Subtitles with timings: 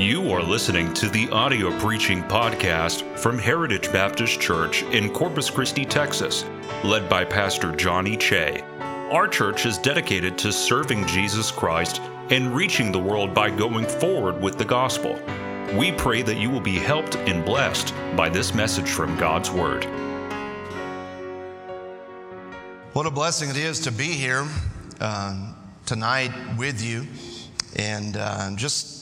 [0.00, 5.84] You are listening to the audio preaching podcast from Heritage Baptist Church in Corpus Christi,
[5.84, 6.46] Texas,
[6.82, 8.62] led by Pastor Johnny Che.
[9.12, 12.00] Our church is dedicated to serving Jesus Christ
[12.30, 15.20] and reaching the world by going forward with the gospel.
[15.74, 19.84] We pray that you will be helped and blessed by this message from God's Word.
[22.94, 24.48] What a blessing it is to be here
[24.98, 25.52] uh,
[25.84, 27.06] tonight with you
[27.76, 28.99] and uh, just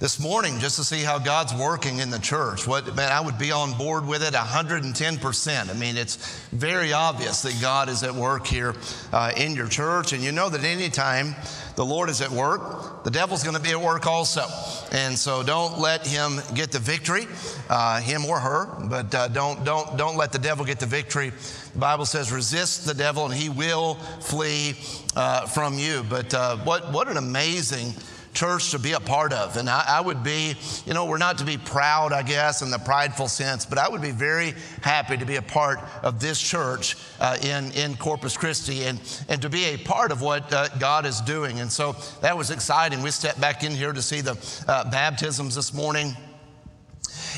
[0.00, 2.66] this morning just to see how God's working in the church.
[2.66, 5.68] What man, I would be on board with it 110%.
[5.68, 6.16] I mean, it's
[6.52, 8.74] very obvious that God is at work here
[9.12, 11.36] uh, in your church, and you know that anytime
[11.76, 14.46] the Lord is at work, the devil's going to be at work also.
[14.90, 17.26] And so don't let him get the victory,
[17.68, 21.30] uh, him or her, but uh, don't don't don't let the devil get the victory.
[21.74, 24.76] The Bible says, resist the devil and he will flee
[25.14, 26.04] uh, from you.
[26.08, 27.92] But uh, what what an amazing
[28.32, 29.56] church to be a part of.
[29.56, 30.54] And I, I, would be,
[30.86, 33.88] you know, we're not to be proud, I guess, in the prideful sense, but I
[33.88, 38.36] would be very happy to be a part of this church uh, in, in Corpus
[38.36, 41.60] Christi and, and to be a part of what uh, God is doing.
[41.60, 43.02] And so that was exciting.
[43.02, 46.16] We stepped back in here to see the uh, baptisms this morning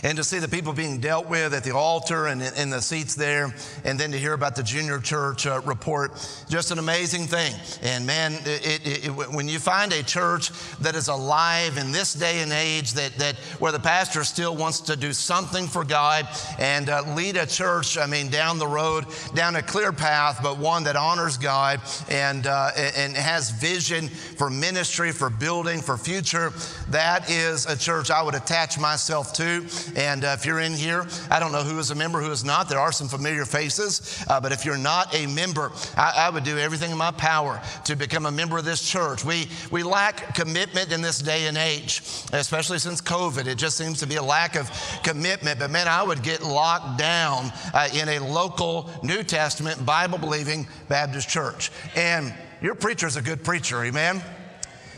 [0.03, 3.14] and to see the people being dealt with at the altar and in the seats
[3.14, 6.12] there, and then to hear about the junior church uh, report,
[6.48, 7.55] just an amazing thing.
[7.83, 10.50] And man, it, it, it, when you find a church
[10.81, 14.81] that is alive in this day and age, that, that where the pastor still wants
[14.81, 16.27] to do something for God
[16.59, 20.59] and uh, lead a church, I mean, down the road, down a clear path, but
[20.59, 26.53] one that honors God and, uh, and has vision for ministry, for building, for future,
[26.89, 29.64] that is a church I would attach myself to.
[29.97, 32.45] And uh, if you're in here, I don't know who is a member, who is
[32.45, 32.69] not.
[32.69, 34.25] There are some familiar faces.
[34.29, 37.61] Uh, but if you're not a member, I, I, would do everything in my power
[37.84, 39.25] to become a member of this church.
[39.25, 42.03] We, we lack commitment in this day and age,
[42.33, 43.47] especially since COVID.
[43.47, 44.71] It just seems to be a lack of
[45.03, 45.59] commitment.
[45.59, 50.66] But man, I would get locked down uh, in a local New Testament, Bible believing
[50.89, 51.71] Baptist church.
[51.97, 54.22] And your preacher is a good preacher, amen?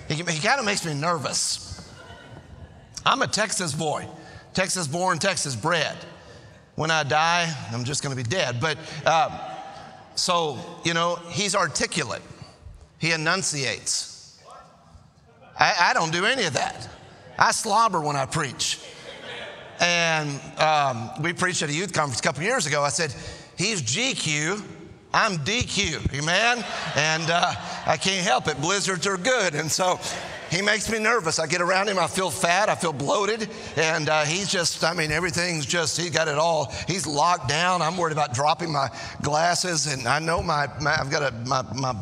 [0.09, 1.91] He, he kind of makes me nervous.
[3.07, 4.07] I'm a Texas boy.
[4.55, 5.97] Texas born, Texas bred.
[6.77, 8.61] When I die, I'm just going to be dead.
[8.61, 9.55] But uh,
[10.15, 12.23] so, you know, he's articulate,
[12.99, 14.41] he enunciates.
[15.59, 16.89] I, I, don't do any of that.
[17.39, 18.81] I slobber when I preach.
[19.79, 22.83] And um, we preached at a youth conference a couple years ago.
[22.83, 23.15] I said,
[23.57, 24.61] He's GQ,
[25.13, 26.65] I'm DQ, amen?
[26.97, 27.55] And uh,
[27.87, 28.61] I can't help it.
[28.61, 29.55] Blizzards are good.
[29.55, 30.01] And so
[30.55, 31.39] he makes me nervous.
[31.41, 34.95] I get around him, I feel fat, I feel bloated, and uh, he's just, I
[34.95, 36.73] mean, everything's just, he got it all.
[36.87, 37.83] He's locked down.
[37.83, 38.89] I'm worried about dropping my
[39.21, 41.95] glasses, and I know my, my I've got a, my, my,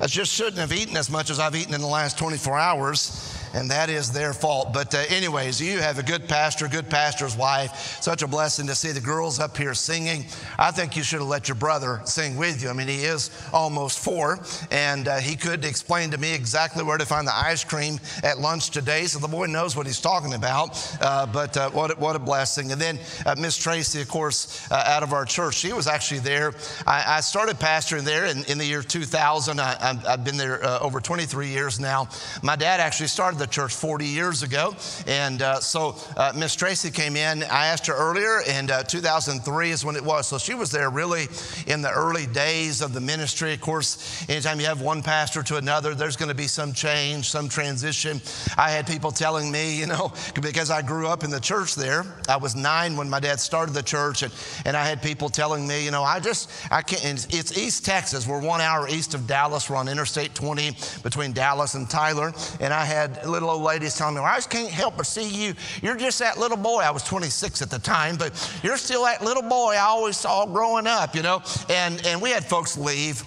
[0.00, 3.41] I just shouldn't have eaten as much as I've eaten in the last 24 hours
[3.54, 4.72] and that is their fault.
[4.72, 7.98] But, uh, anyways, you have a good pastor, good pastor's wife.
[8.00, 10.24] Such a blessing to see the girls up here singing.
[10.58, 12.70] I think you should have let your brother sing with you.
[12.70, 14.40] I mean, he is almost four,
[14.70, 18.38] and uh, he could explain to me exactly where to find the ice cream at
[18.38, 20.96] lunch today, so the boy knows what he's talking about.
[21.00, 22.72] Uh, but uh, what, a, what a blessing.
[22.72, 26.20] And then uh, Miss Tracy, of course, uh, out of our church, she was actually
[26.20, 26.54] there.
[26.86, 29.60] I, I started pastoring there in, in the year 2000.
[29.60, 32.08] I, have been there over 23 years now.
[32.42, 34.74] My dad actually started the church 40 years ago.
[35.08, 37.42] And uh, so uh, Miss Tracy came in.
[37.42, 40.28] I asked her earlier, and uh, 2003 is when it was.
[40.28, 41.26] So she was there really
[41.66, 43.52] in the early days of the ministry.
[43.52, 47.28] Of course, anytime you have one pastor to another, there's going to be some change,
[47.30, 48.20] some transition.
[48.56, 52.04] I had people telling me, you know, because I grew up in the church there.
[52.28, 54.32] I was nine when my dad started the church, and,
[54.64, 58.24] and I had people telling me, you know, I just, I can't, it's East Texas.
[58.24, 59.68] We're one hour east of Dallas.
[59.68, 62.32] We're on Interstate 20 between Dallas and Tyler.
[62.60, 65.28] And I had little old ladies telling me, well, I just can't help but see
[65.28, 65.54] you.
[65.82, 66.80] You're just that little boy.
[66.80, 68.32] I was 26 at the time, but
[68.62, 71.42] you're still that little boy I always saw growing up, you know?
[71.68, 73.24] And, and we had folks leave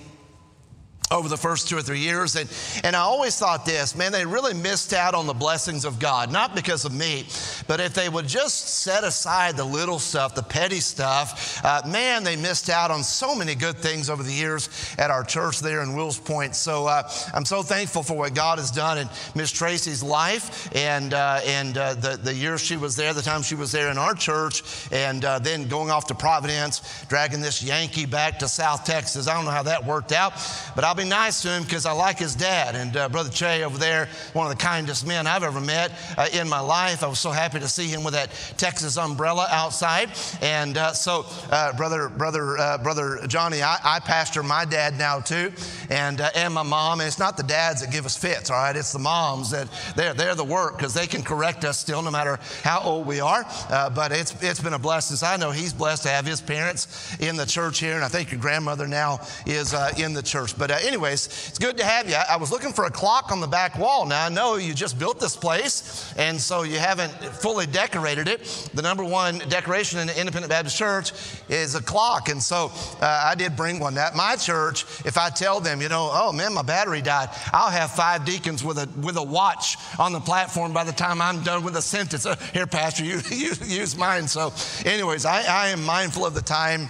[1.12, 2.36] over the first two or three years.
[2.36, 2.50] And,
[2.84, 6.32] and I always thought this man, they really missed out on the blessings of God,
[6.32, 7.26] not because of me,
[7.68, 12.24] but if they would just set aside the little stuff, the petty stuff, uh, man,
[12.24, 15.84] they missed out on so many good things over the years at our church there
[15.84, 16.56] in Wills Point.
[16.56, 21.14] So uh, I'm so thankful for what God has done in Miss Tracy's life and,
[21.14, 24.00] uh, and uh, the, the years she was there, the time she was there in
[24.00, 28.86] our church, and uh, then going off to Providence, dragging this Yankee back to South
[28.86, 29.28] Texas.
[29.28, 30.34] I don't know how that worked out,
[30.76, 32.74] but I I'll be nice to him because I like his dad.
[32.74, 36.30] And uh, Brother Che over there, one of the kindest men I've ever met uh,
[36.32, 37.04] in my life.
[37.04, 40.10] I was so happy to see him with that Texas umbrella outside.
[40.42, 45.20] And uh, so, uh, brother, brother, uh, brother Johnny, I, I, pastor my dad now
[45.20, 45.52] too,
[45.90, 47.02] and and my mom.
[47.02, 48.74] And it's not the dads that give us fits, all right?
[48.74, 52.12] It's the moms that they're they're the work because they can correct us still, no
[52.12, 53.44] matter how old we are.
[53.70, 55.18] but it's it's been a blessing.
[55.18, 58.08] So I know he's blessed to have his parents in the church here, and I
[58.08, 60.58] think your grandmother now is in the church.
[60.58, 62.16] But anyways, it's good to have you.
[62.16, 64.06] I was looking for a clock on the back wall.
[64.06, 68.44] Now I know you just built this place, and so you haven't fully decorated it.
[68.74, 71.12] The number one decoration in the Independent Baptist Church
[71.50, 72.72] is a clock, and so
[73.02, 73.98] uh, I did bring one.
[73.98, 77.72] At my church, if I tell them, you know, oh man, my battery died, I'll
[77.72, 81.44] have five deacons with a with a watch on the platform by the time I'm
[81.44, 82.26] done with a sentence.
[82.26, 84.28] Uh, here, Pastor, you, you use mine.
[84.28, 84.54] So,
[84.86, 86.90] anyways, I, I am mindful of the time.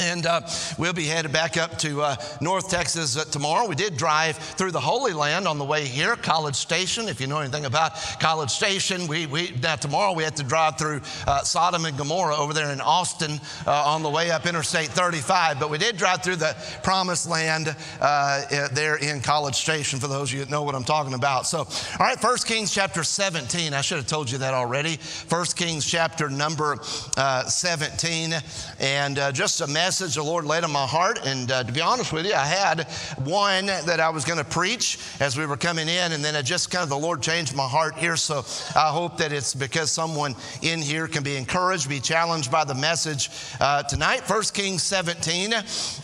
[0.00, 0.40] And uh,
[0.76, 3.68] we'll be headed back up to uh, North Texas uh, tomorrow.
[3.68, 7.06] We did drive through the Holy Land on the way here, College Station.
[7.06, 10.78] If you know anything about College Station, we, we now tomorrow we have to drive
[10.78, 14.88] through uh, Sodom and Gomorrah over there in Austin uh, on the way up Interstate
[14.88, 15.60] 35.
[15.60, 20.00] But we did drive through the Promised Land uh, there in College Station.
[20.00, 21.46] For those of you that know what I'm talking about.
[21.46, 21.66] So, all
[22.00, 23.72] right, 1 Kings chapter 17.
[23.72, 24.98] I should have told you that already.
[25.28, 28.34] 1 Kings chapter number 17,
[28.80, 31.18] and just a message the Lord laid on my heart.
[31.26, 32.84] And uh, to be honest with you, I had
[33.22, 36.44] one that I was going to preach as we were coming in, and then it
[36.44, 38.16] just kind of the Lord changed my heart here.
[38.16, 42.64] So I hope that it's because someone in here can be encouraged, be challenged by
[42.64, 43.28] the message
[43.60, 44.22] uh, tonight.
[44.22, 45.52] First Kings 17.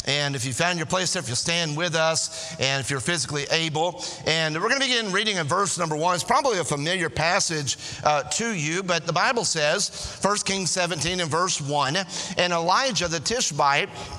[0.04, 3.00] And if you found your place there, if you'll stand with us, and if you're
[3.00, 4.04] physically able.
[4.26, 6.14] And we're going to begin reading in verse number one.
[6.14, 11.20] It's probably a familiar passage uh, to you, but the Bible says, 1 Kings 17
[11.20, 11.96] and verse 1,
[12.36, 13.69] and Elijah the Tishbite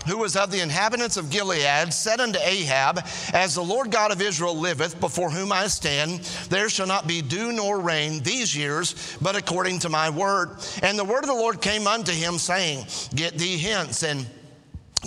[0.07, 4.21] who was of the inhabitants of Gilead, said unto Ahab, As the Lord God of
[4.21, 9.17] Israel liveth, before whom I stand, there shall not be dew nor rain these years,
[9.21, 10.57] but according to my word.
[10.81, 14.25] And the word of the Lord came unto him, saying, Get thee hence, and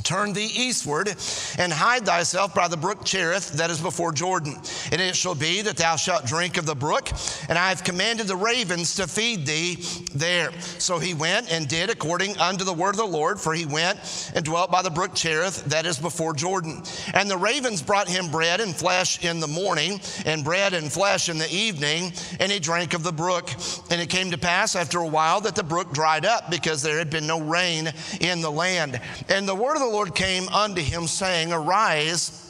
[0.03, 1.09] Turn thee eastward
[1.57, 4.57] and hide thyself by the brook Cherith that is before Jordan.
[4.91, 7.11] And it shall be that thou shalt drink of the brook,
[7.49, 9.77] and I have commanded the ravens to feed thee
[10.13, 10.51] there.
[10.79, 14.33] So he went and did according unto the word of the Lord, for he went
[14.35, 16.83] and dwelt by the brook Cherith that is before Jordan.
[17.15, 21.29] And the ravens brought him bread and flesh in the morning, and bread and flesh
[21.29, 23.53] in the evening, and he drank of the brook.
[23.91, 26.99] And it came to pass after a while that the brook dried up, because there
[26.99, 29.01] had been no rain in the land.
[29.29, 32.44] And the word of the Lord came unto him, saying, Arise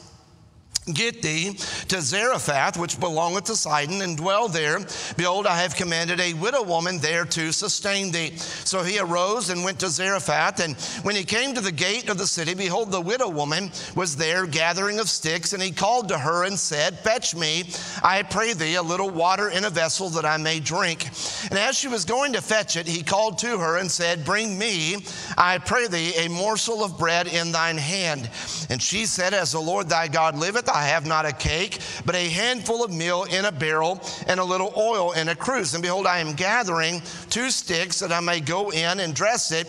[0.93, 1.53] Get thee
[1.87, 4.77] to Zarephath, which belongeth to Sidon, and dwell there.
[5.17, 8.35] Behold, I have commanded a widow woman there to sustain thee.
[8.37, 10.59] So he arose and went to Zarephath.
[10.59, 14.15] And when he came to the gate of the city, behold, the widow woman was
[14.15, 15.53] there gathering of sticks.
[15.53, 17.63] And he called to her and said, Fetch me,
[18.03, 21.09] I pray thee, a little water in a vessel that I may drink.
[21.49, 24.55] And as she was going to fetch it, he called to her and said, Bring
[24.55, 25.03] me,
[25.35, 28.29] I pray thee, a morsel of bread in thine hand.
[28.69, 32.15] And she said, As the Lord thy God liveth, I have not a cake, but
[32.15, 35.73] a handful of meal in a barrel and a little oil in a cruse.
[35.73, 39.67] And behold, I am gathering two sticks that I may go in and dress it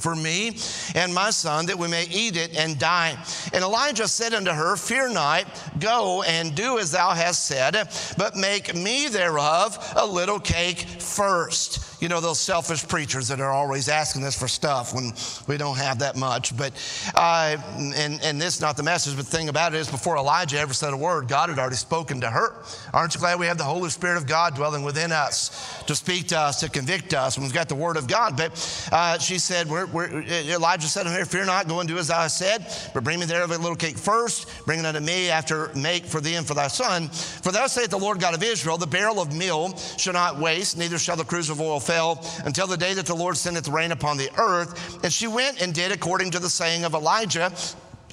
[0.00, 0.56] for me
[0.94, 3.16] and my son that we may eat it and die.
[3.52, 5.44] And Elijah said unto her, Fear not,
[5.78, 11.91] go and do as thou hast said, but make me thereof a little cake first
[12.02, 15.12] you know, those selfish preachers that are always asking us for stuff when
[15.46, 16.54] we don't have that much.
[16.56, 16.72] But,
[17.14, 20.16] uh, and, and this is not the message, but the thing about it is before
[20.16, 22.56] Elijah ever said a word, God had already spoken to her.
[22.92, 26.26] Aren't you glad we have the Holy Spirit of God dwelling within us to speak
[26.28, 28.36] to us, to convict us when we've got the word of God?
[28.36, 31.98] But uh, she said, we're, we're, Elijah said to her, Fear not, go and do
[31.98, 35.30] as I said, but bring me there a little cake first, bring it unto me
[35.30, 37.10] after make for thee and for thy son.
[37.10, 40.76] For thus saith the Lord God of Israel, the barrel of meal shall not waste,
[40.76, 43.68] neither shall the cruse of oil fail fell until the day that the Lord sendeth
[43.68, 45.04] rain upon the earth.
[45.04, 47.52] And she went and did according to the saying of Elijah.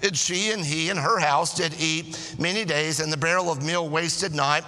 [0.02, 3.64] And she and he and her house did eat many days, and the barrel of
[3.64, 4.64] meal wasted not.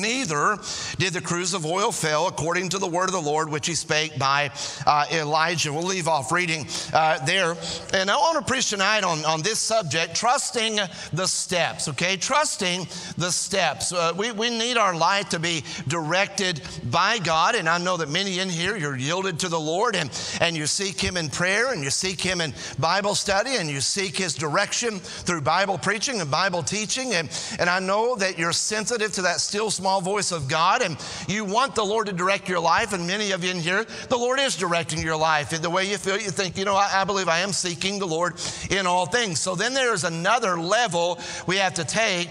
[0.00, 0.58] Neither
[0.98, 3.74] did the cruse of oil fail according to the word of the Lord, which he
[3.74, 4.50] spake by
[4.86, 5.72] uh, Elijah.
[5.72, 7.56] We'll leave off reading uh, there.
[7.92, 10.78] And I want to preach tonight on, on this subject trusting
[11.12, 12.16] the steps, okay?
[12.16, 13.92] Trusting the steps.
[13.92, 17.54] Uh, we, we need our life to be directed by God.
[17.54, 20.66] And I know that many in here, you're yielded to the Lord and, and you
[20.66, 24.34] seek Him in prayer and you seek Him in Bible study and you seek His
[24.34, 27.14] direction through Bible preaching and Bible teaching.
[27.14, 30.96] And, and I know that you're sensitive to that still small voice of God and
[31.26, 34.16] you want the Lord to direct your life, and many of you in here, the
[34.16, 35.52] Lord is directing your life.
[35.52, 37.98] In the way you feel, you think, you know, I, I believe I am seeking
[37.98, 38.34] the Lord
[38.70, 39.40] in all things.
[39.40, 42.28] So then there's another level we have to take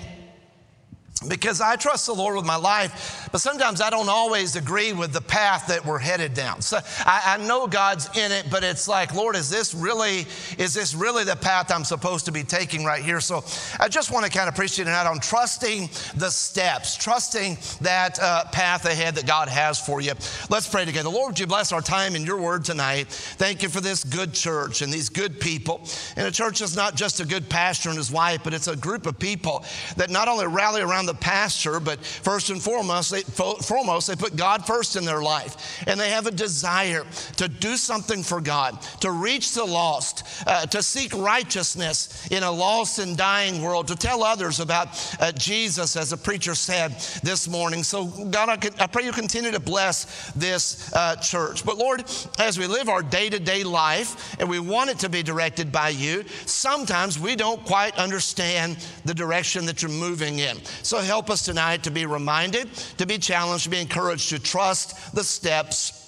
[1.27, 5.13] because I trust the Lord with my life, but sometimes I don't always agree with
[5.13, 6.61] the path that we're headed down.
[6.61, 10.25] So I, I, know God's in it, but it's like, Lord, is this really,
[10.57, 13.19] is this really the path I'm supposed to be taking right here?
[13.19, 13.43] So
[13.79, 18.45] I just want to kind of preach tonight on trusting the steps, trusting that uh,
[18.45, 20.13] path ahead that God has for you.
[20.49, 21.09] Let's pray together.
[21.09, 23.07] Lord, would you bless our time in your word tonight?
[23.09, 25.81] Thank you for this good church and these good people.
[26.15, 28.75] And a church is not just a good pastor and his wife, but it's a
[28.75, 29.63] group of people
[29.97, 34.15] that not only rally around the the pastor, but first and foremost they, foremost, they
[34.15, 35.83] put God first in their life.
[35.87, 37.05] And they have a desire
[37.37, 42.51] to do something for God, to reach the lost, uh, to seek righteousness in a
[42.51, 44.87] lost and dying world, to tell others about
[45.19, 46.91] uh, Jesus, as a preacher said
[47.23, 47.83] this morning.
[47.83, 51.65] So, God, I, I pray you continue to bless this uh, church.
[51.65, 52.03] But, Lord,
[52.39, 55.71] as we live our day to day life and we want it to be directed
[55.71, 60.57] by you, sometimes we don't quite understand the direction that you're moving in.
[60.83, 65.13] So, help us tonight to be reminded, to be challenged, to be encouraged to trust
[65.13, 66.00] the steps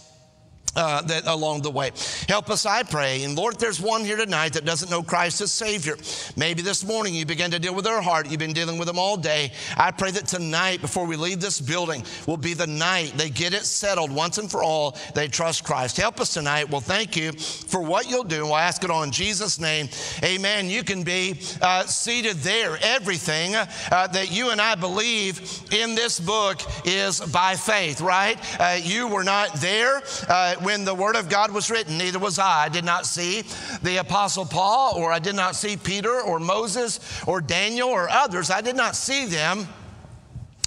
[0.76, 1.92] uh, that along the way.
[2.28, 3.24] Help us, I pray.
[3.24, 5.98] And Lord, there's one here tonight that doesn't know Christ as Savior.
[6.36, 8.30] Maybe this morning you begin to deal with their heart.
[8.30, 9.52] You've been dealing with them all day.
[9.78, 13.54] I pray that tonight, before we leave this building, will be the night they get
[13.54, 14.98] it settled once and for all.
[15.14, 15.98] They trust Christ.
[15.98, 16.70] Help us tonight.
[16.70, 18.46] Well, thank you for what you'll do.
[18.46, 19.90] We'll ask it all in Jesus' name.
[20.24, 20.70] Amen.
[20.70, 22.78] You can be uh, seated there.
[22.82, 23.68] Everything uh,
[24.08, 28.38] that you and I believe in this book is by faith, right?
[28.60, 32.40] Uh, you were not there uh, when the Word of God was written, neither was
[32.40, 32.66] I.
[32.66, 33.44] I did not see
[33.82, 38.50] the Apostle Paul, or I did not see Peter, or Moses, or Daniel, or others.
[38.50, 39.68] I did not see them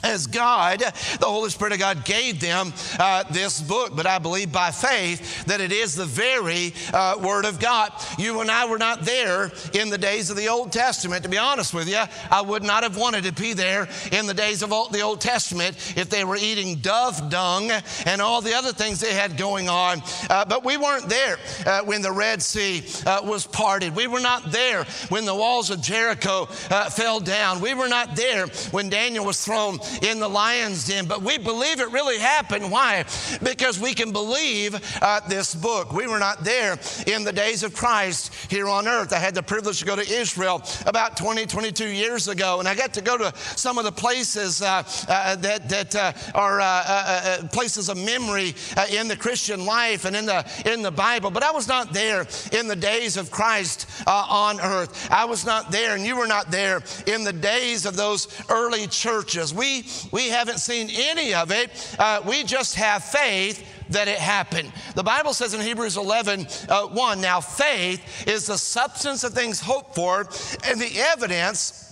[0.02, 3.96] as God, the Holy Spirit of God gave them uh, this book.
[3.96, 7.92] But I believe by faith that it is the very uh, Word of God.
[8.18, 11.22] You and I were not there in the days of the Old Testament.
[11.24, 14.34] To be honest with you, I would not have wanted to be there in the
[14.34, 17.70] days of the Old Testament if they were eating dove dung
[18.04, 20.02] and all the other things they had going on.
[20.28, 23.94] Uh, but we weren't there uh, when the Red Sea uh, was parted.
[23.96, 27.60] We were not there when the walls of Jericho uh, fell down.
[27.60, 31.06] We were not there when Daniel was thrown in the lion's den.
[31.06, 32.70] But we believe it really happened.
[32.70, 33.04] Why?
[33.42, 35.92] Because we can believe uh, this book.
[35.92, 39.12] We were not there in the days of Christ here on earth.
[39.12, 42.74] I had the privilege to go to Israel about 20, 22 years ago, and I
[42.74, 46.64] got to go to some of the places uh, uh, that, that uh, are uh,
[46.64, 48.54] uh, places of memory
[48.90, 51.30] in the Christian life and in the, in the Bible.
[51.30, 55.08] But I was not there in the days of Christ on earth.
[55.10, 58.86] I was not there, and you were not there in the days of those early
[58.86, 59.54] churches.
[59.54, 59.75] We
[60.12, 61.96] we, haven't seen any of it.
[61.98, 64.72] Uh, we just have faith that it happened.
[64.94, 69.60] The Bible says in Hebrews 11, uh, 1, now faith is the substance of things
[69.60, 70.28] hoped for
[70.64, 71.85] and the evidence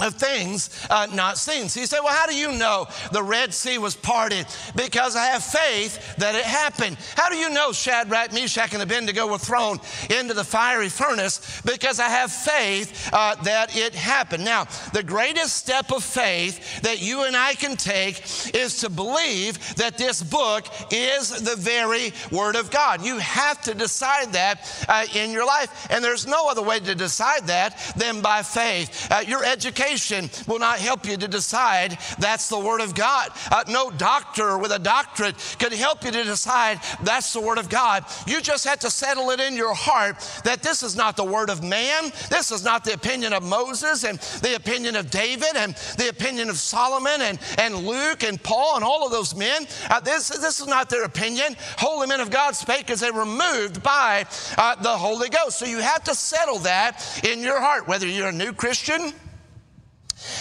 [0.00, 1.68] of things uh, not seen.
[1.68, 4.44] So you say, well, how do you know the Red Sea was parted?
[4.74, 6.96] Because I have faith that it happened.
[7.14, 9.78] How do you know Shadrach, Meshach, and Abednego were thrown
[10.10, 11.62] into the fiery furnace?
[11.64, 14.44] Because I have faith uh, that it happened.
[14.44, 18.20] Now, the greatest step of faith that you and I can take
[18.52, 23.04] is to believe that this book is the very Word of God.
[23.04, 26.96] You have to decide that uh, in your life, and there's no other way to
[26.96, 29.08] decide that than by faith.
[29.12, 33.30] Uh, your education education will not help you to decide that's the Word of God.
[33.50, 37.68] Uh, no doctor with a doctorate can help you to decide that's the Word of
[37.68, 38.04] God.
[38.26, 41.50] You just have to settle it in your heart that this is not the Word
[41.50, 42.12] of man.
[42.30, 46.50] This is not the opinion of Moses and the opinion of David and the opinion
[46.50, 49.66] of Solomon and, and Luke and Paul and all of those men.
[49.90, 51.56] Uh, this, this is not their opinion.
[51.78, 54.26] Holy men of God spake as they were moved by
[54.58, 55.58] uh, the Holy Ghost.
[55.58, 59.12] So you have to settle that in your heart, whether you're a new Christian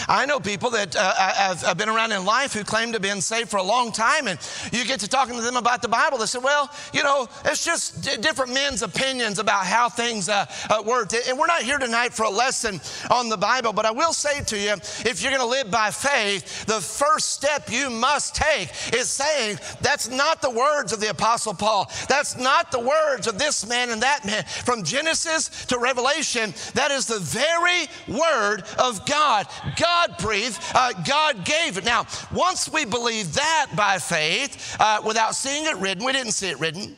[0.07, 3.01] I know people that uh, have, have, been around in life who claim to have
[3.01, 4.39] been saved for a long time, and
[4.71, 6.17] you get to talking to them about the Bible.
[6.17, 10.45] They say, well, you know, it's just d- different men's opinions about how things uh,
[10.69, 11.11] uh, work.
[11.27, 14.43] And we're not here tonight for a lesson on the Bible, but I will say
[14.43, 18.69] to you if you're going to live by faith, the first step you must take
[18.93, 21.91] is saying, that's not the words of the Apostle Paul.
[22.07, 24.43] That's not the words of this man and that man.
[24.43, 29.47] From Genesis to Revelation, that is the very word of God.
[29.75, 31.85] God breathed, uh, God gave it.
[31.85, 36.49] Now, once we believe that by faith, uh, without seeing it written, we didn't see
[36.49, 36.97] it written.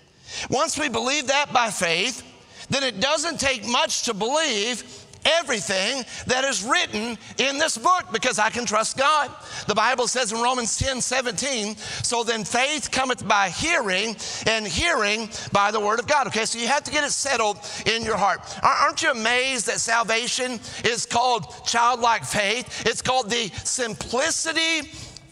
[0.49, 2.23] Once we believe that by faith,
[2.69, 8.39] then it doesn't take much to believe everything that is written in this book because
[8.39, 9.31] I can trust God.
[9.67, 14.15] The Bible says in Romans 10 17, so then faith cometh by hearing,
[14.47, 16.27] and hearing by the word of God.
[16.27, 18.41] Okay, so you have to get it settled in your heart.
[18.63, 22.85] Aren't you amazed that salvation is called childlike faith?
[22.85, 24.91] It's called the simplicity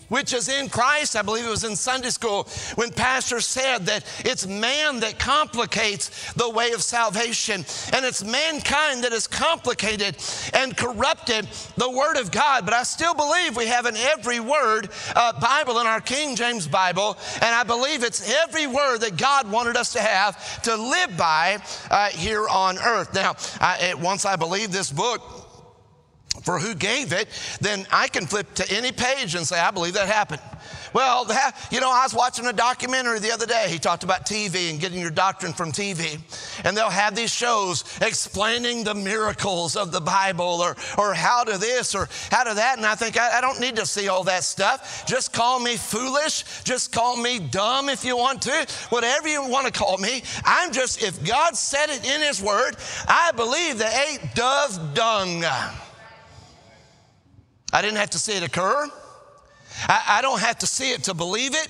[0.09, 1.15] which is in Christ.
[1.15, 6.33] I believe it was in Sunday school when Pastor said that it's man that complicates
[6.33, 10.15] the way of salvation, and it's mankind that has complicated
[10.53, 12.65] and corrupted the Word of God.
[12.65, 16.67] But I still believe we have an every word uh, Bible in our King James
[16.67, 21.17] Bible, and I believe it's every word that God wanted us to have to live
[21.17, 21.57] by
[21.89, 23.13] uh, here on earth.
[23.13, 25.42] Now, I, once I believe this book,
[26.43, 27.27] for who gave it,
[27.61, 30.41] then I can flip to any page and say, I believe that happened.
[30.93, 33.67] Well, that, you know, I was watching a documentary the other day.
[33.69, 36.19] He talked about TV and getting your doctrine from TV.
[36.63, 41.57] And they'll have these shows explaining the miracles of the Bible or, or how to
[41.57, 42.77] this or how to that.
[42.77, 45.05] And I think, I, I don't need to see all that stuff.
[45.07, 46.43] Just call me foolish.
[46.63, 48.67] Just call me dumb if you want to.
[48.89, 50.23] Whatever you want to call me.
[50.43, 52.75] I'm just, if God said it in His Word,
[53.07, 55.43] I believe the eight dove dung.
[57.73, 58.87] I didn't have to see it occur.
[59.89, 61.67] I, I don't have to see it to believe it.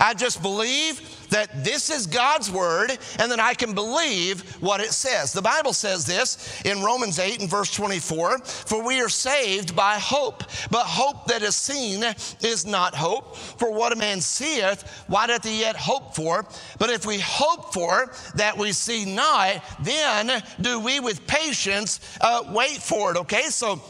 [0.00, 4.92] I just believe that this is God's word and that I can believe what it
[4.92, 5.32] says.
[5.32, 9.98] The Bible says this in Romans 8 and verse 24 For we are saved by
[9.98, 12.02] hope, but hope that is seen
[12.40, 13.36] is not hope.
[13.36, 16.46] For what a man seeth, why doth he yet hope for?
[16.78, 22.44] But if we hope for that we see not, then do we with patience uh,
[22.48, 23.16] wait for it.
[23.18, 23.80] Okay, so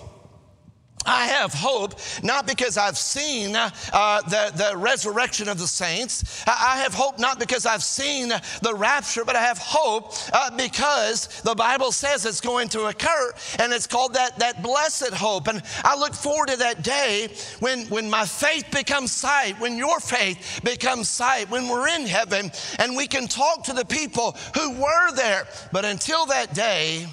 [1.07, 6.45] I have hope, not because I've seen uh, the, the resurrection of the saints.
[6.47, 11.29] I have hope not because I've seen the rapture, but I have hope uh, because
[11.43, 15.49] the Bible says it's going to occur, and it's called that, that blessed hope.
[15.49, 17.29] And I look forward to that day
[17.61, 22.51] when, when my faith becomes sight, when your faith becomes sight, when we're in heaven
[22.79, 25.47] and we can talk to the people who were there.
[25.73, 27.07] But until that day,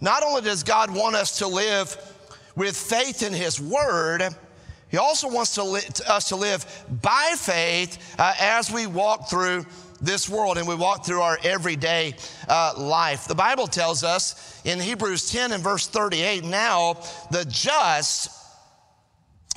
[0.00, 1.96] not only does God want us to live
[2.56, 4.22] with faith in His Word,
[4.88, 6.66] He also wants to li- us to live
[7.02, 9.66] by faith uh, as we walk through
[10.00, 12.14] this world and we walk through our everyday
[12.48, 13.26] uh, life.
[13.26, 16.98] The Bible tells us in Hebrews 10 and verse 38 now
[17.30, 18.30] the just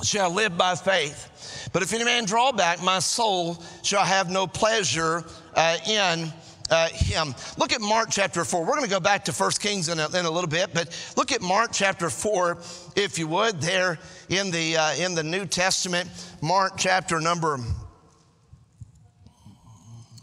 [0.02, 1.68] shall live by faith.
[1.72, 6.32] But if any man draw back, my soul shall have no pleasure uh, in
[6.70, 7.34] uh, him.
[7.58, 8.60] Look at Mark chapter 4.
[8.60, 10.96] We're going to go back to 1 Kings in a, in a, little bit, but
[11.16, 12.58] look at Mark chapter 4,
[12.96, 16.08] if you would, there in the, uh, in the New Testament.
[16.40, 17.58] Mark chapter number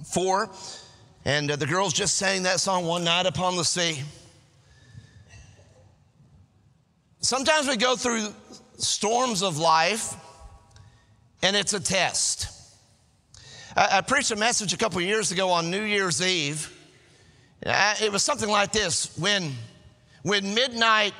[0.05, 0.49] 4.
[1.25, 4.01] And uh, the girls just sang that song, One Night Upon the Sea.
[7.19, 8.29] Sometimes we go through
[8.77, 10.15] storms of life,
[11.43, 12.56] and it's a test.
[13.77, 16.73] I, I preached a message a couple years ago on New Year's Eve.
[17.61, 19.53] It was something like this when,
[20.23, 21.13] when midnight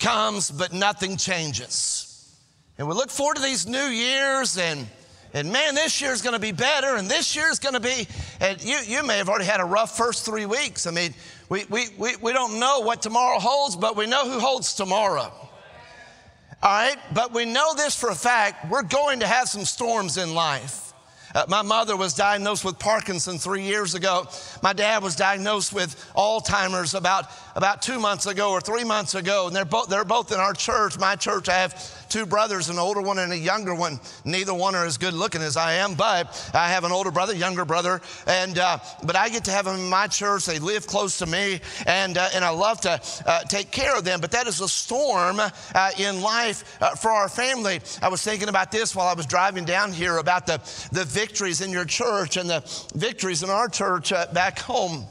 [0.00, 2.34] comes, but nothing changes.
[2.78, 4.86] And we look forward to these new years and
[5.34, 8.08] and man, this year's gonna be better, and this year's gonna be,
[8.40, 10.86] and you, you may have already had a rough first three weeks.
[10.86, 11.12] I mean,
[11.50, 15.30] we, we, we, we don't know what tomorrow holds, but we know who holds tomorrow.
[16.62, 20.16] All right, but we know this for a fact we're going to have some storms
[20.16, 20.85] in life.
[21.36, 24.26] Uh, my mother was diagnosed with Parkinson three years ago.
[24.62, 29.46] My dad was diagnosed with Alzheimer's about, about two months ago or three months ago.
[29.46, 30.98] And they're both, they're both in our church.
[30.98, 34.00] My church, I have two brothers, an older one and a younger one.
[34.24, 37.34] Neither one are as good looking as I am, but I have an older brother,
[37.34, 38.00] younger brother.
[38.26, 40.46] And, uh, but I get to have them in my church.
[40.46, 44.04] They live close to me, and, uh, and I love to uh, take care of
[44.04, 44.20] them.
[44.20, 47.80] But that is a storm uh, in life uh, for our family.
[48.02, 50.58] I was thinking about this while I was driving down here about the,
[50.92, 52.62] the victories in your church and the
[52.94, 55.06] victories in our church uh, back home.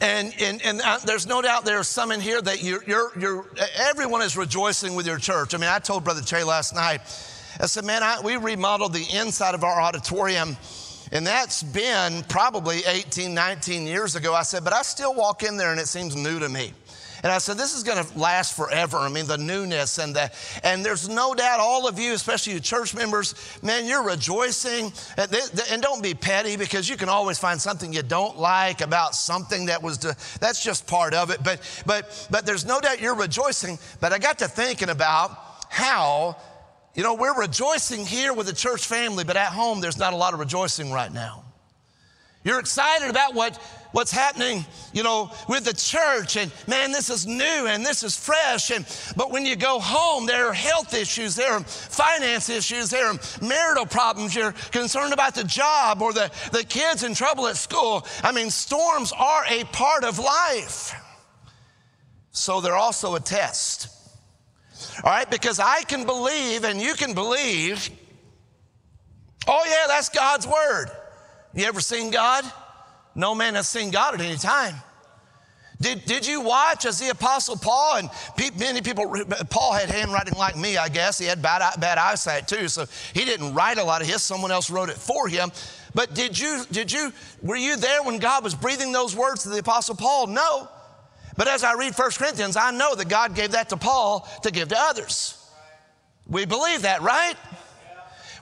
[0.00, 3.18] And, and, and uh, there's no doubt there are some in here that you're, you're,
[3.18, 3.46] you're,
[3.78, 5.54] everyone is rejoicing with your church.
[5.54, 7.00] I mean, I told Brother Che last night,
[7.58, 10.56] I said, man, I, we remodeled the inside of our auditorium.
[11.12, 14.34] And that's been probably 18, 19 years ago.
[14.34, 16.74] I said, but I still walk in there and it seems new to me.
[17.26, 18.98] And I said, this is going to last forever.
[18.98, 20.30] I mean, the newness and the,
[20.62, 23.34] and there's no doubt all of you, especially you church members,
[23.64, 24.92] man, you're rejoicing.
[25.18, 29.66] And don't be petty because you can always find something you don't like about something
[29.66, 29.98] that was,
[30.38, 31.42] that's just part of it.
[31.42, 33.80] But, but, but there's no doubt you're rejoicing.
[33.98, 35.36] But I got to thinking about
[35.68, 36.36] how,
[36.94, 40.16] you know, we're rejoicing here with the church family, but at home, there's not a
[40.16, 41.42] lot of rejoicing right now.
[42.46, 43.56] You're excited about what,
[43.90, 46.36] what's happening, you know, with the church.
[46.36, 48.70] And man, this is new and this is fresh.
[48.70, 53.08] And but when you go home, there are health issues, there are finance issues, there
[53.08, 54.32] are marital problems.
[54.32, 58.06] You're concerned about the job or the, the kids in trouble at school.
[58.22, 60.94] I mean, storms are a part of life.
[62.30, 63.88] So they're also a test.
[65.02, 67.90] All right, because I can believe and you can believe.
[69.48, 70.92] Oh, yeah, that's God's word.
[71.56, 72.44] You ever seen God?
[73.14, 74.74] No man has seen God at any time.
[75.80, 79.12] Did, did you watch as the Apostle Paul, and pe- many people,
[79.50, 81.18] Paul had handwriting like me, I guess.
[81.18, 84.22] He had bad, bad eyesight too, so he didn't write a lot of his.
[84.22, 85.50] Someone else wrote it for him.
[85.94, 89.48] But did you, did you, were you there when God was breathing those words to
[89.48, 90.28] the Apostle Paul?
[90.28, 90.68] No.
[91.36, 94.50] But as I read 1 Corinthians, I know that God gave that to Paul to
[94.50, 95.42] give to others.
[96.26, 97.34] We believe that, right?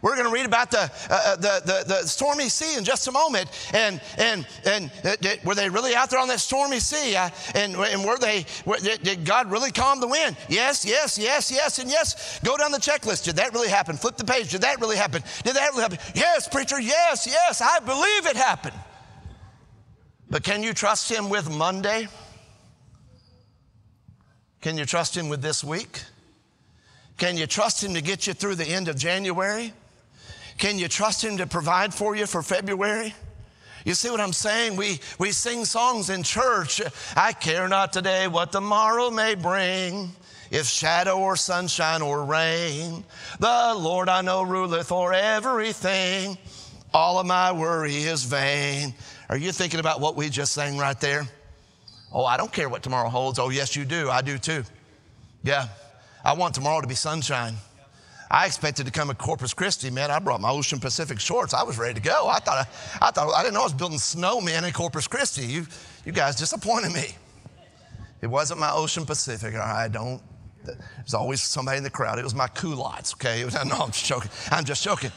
[0.04, 3.08] We're going to read about the, uh, uh, the, the, the, stormy sea in just
[3.08, 3.48] a moment.
[3.72, 7.16] And, and, and uh, were they really out there on that stormy sea?
[7.16, 10.36] Uh, and, and were they, were, did God really calm the wind?
[10.46, 12.38] Yes, yes, yes, yes, and yes.
[12.40, 13.24] Go down the checklist.
[13.24, 13.96] Did that really happen?
[13.96, 14.50] Flip the page.
[14.50, 15.22] Did that really happen?
[15.42, 15.98] Did that really happen?
[16.14, 18.76] Yes, preacher, yes, yes, I believe it happened.
[20.28, 22.08] But can you trust Him with Monday?
[24.60, 26.02] Can you trust Him with this week?
[27.16, 29.72] Can you trust Him to get you through the end of January?
[30.58, 33.14] Can you trust Him to provide for you for February?
[33.84, 34.76] You see what I'm saying?
[34.76, 36.80] We, we sing songs in church.
[37.16, 40.10] I care not today what tomorrow may bring.
[40.50, 43.04] If shadow or sunshine or rain,
[43.40, 46.38] the Lord I know ruleth o'er everything.
[46.94, 48.94] All of my worry is vain.
[49.28, 51.26] Are you thinking about what we just sang right there?
[52.12, 53.38] Oh, I don't care what tomorrow holds.
[53.38, 54.08] Oh, yes, you do.
[54.08, 54.62] I do too.
[55.42, 55.66] Yeah.
[56.24, 57.56] I want tomorrow to be sunshine.
[58.34, 60.10] I expected to come to Corpus Christi, man.
[60.10, 61.54] I brought my Ocean Pacific shorts.
[61.54, 62.26] I was ready to go.
[62.26, 65.46] I thought I, I thought I didn't know I was building snowmen in Corpus Christi.
[65.46, 65.68] You,
[66.04, 67.14] you guys disappointed me.
[68.22, 69.54] It wasn't my Ocean Pacific.
[69.54, 70.20] Right, don't.
[70.64, 72.18] There's always somebody in the crowd.
[72.18, 73.14] It was my culottes.
[73.14, 74.32] Okay, was, no, I'm just joking.
[74.50, 75.12] I'm just joking.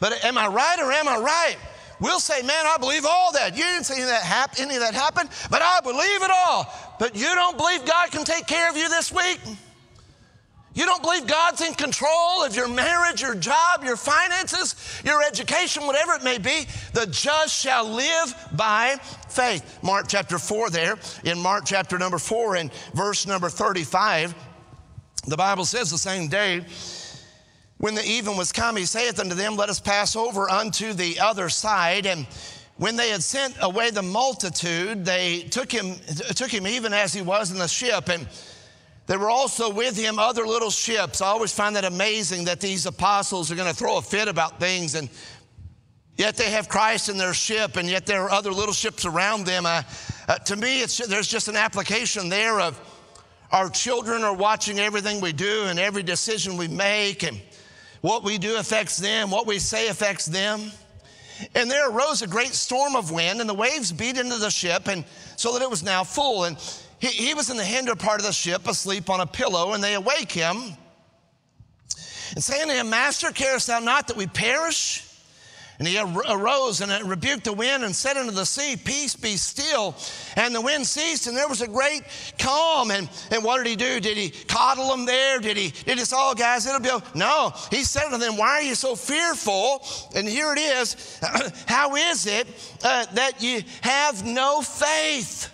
[0.00, 1.56] But am I right or am I right?
[2.00, 3.54] We'll say, man, I believe all that.
[3.54, 6.30] You didn't see any of that happen, any of that happen, but I believe it
[6.46, 6.96] all.
[6.98, 9.40] But you don't believe God can take care of you this week?
[10.74, 15.86] You don't believe God's in control of your marriage, your job, your finances, your education,
[15.86, 16.66] whatever it may be.
[16.94, 18.96] The just shall live by
[19.28, 19.78] faith.
[19.82, 24.34] Mark chapter 4, there, in Mark chapter number 4 and verse number 35,
[25.26, 26.64] the Bible says the same day,
[27.76, 31.18] when the even was come, he saith unto them, Let us pass over unto the
[31.18, 32.06] other side.
[32.06, 32.26] And
[32.76, 35.96] when they had sent away the multitude, they took him,
[36.36, 38.08] took him even as he was in the ship.
[38.08, 38.28] And
[39.06, 41.20] there were also with him other little ships.
[41.20, 44.60] I always find that amazing that these apostles are going to throw a fit about
[44.60, 45.08] things and
[46.16, 49.44] yet they have Christ in their ship and yet there are other little ships around
[49.44, 49.66] them.
[49.66, 49.82] Uh,
[50.28, 52.80] uh, to me, there's just an application there of
[53.50, 57.40] our children are watching everything we do and every decision we make and
[58.02, 60.70] what we do affects them, what we say affects them.
[61.54, 64.88] And there arose a great storm of wind, and the waves beat into the ship,
[64.88, 65.04] and
[65.36, 66.44] so that it was now full.
[66.44, 66.56] And
[67.02, 69.82] he, he was in the hinder part of the ship, asleep on a pillow, and
[69.82, 70.76] they awake him
[72.34, 75.08] and saying to him, Master, carest thou not that we perish?
[75.80, 79.96] And he arose and rebuked the wind and said unto the sea, Peace be still.
[80.36, 82.02] And the wind ceased, and there was a great
[82.38, 82.92] calm.
[82.92, 83.98] And, and what did he do?
[83.98, 85.40] Did he coddle them there?
[85.40, 87.06] Did he, did he say, Oh, guys, it'll be okay?
[87.16, 87.52] No.
[87.70, 89.84] He said to them, Why are you so fearful?
[90.14, 91.18] And here it is.
[91.66, 92.46] How is it
[92.84, 95.51] uh, that you have no faith?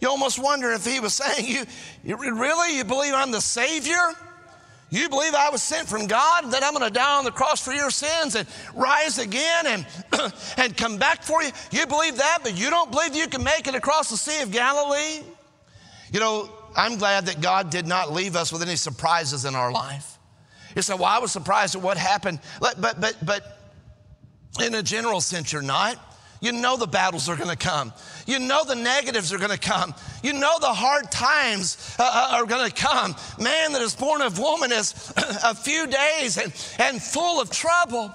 [0.00, 1.64] You almost wonder if he was saying, you,
[2.04, 2.76] you really?
[2.76, 4.14] You believe I'm the Savior?
[4.92, 7.64] You believe I was sent from God, that I'm going to die on the cross
[7.64, 9.86] for your sins and rise again and,
[10.56, 11.50] and come back for you?
[11.70, 14.50] You believe that, but you don't believe you can make it across the Sea of
[14.50, 15.22] Galilee?
[16.12, 19.70] You know, I'm glad that God did not leave us with any surprises in our
[19.70, 20.18] life.
[20.74, 22.40] You say, well, I was surprised at what happened.
[22.60, 23.58] But, but, but
[24.60, 25.98] in a general sense, you're not.
[26.40, 27.92] You know the battles are going to come.
[28.30, 29.92] You know the negatives are going to come.
[30.22, 33.16] You know the hard times uh, uh are going to come.
[33.40, 38.14] Man that is born of woman is a few days and, and full of trouble.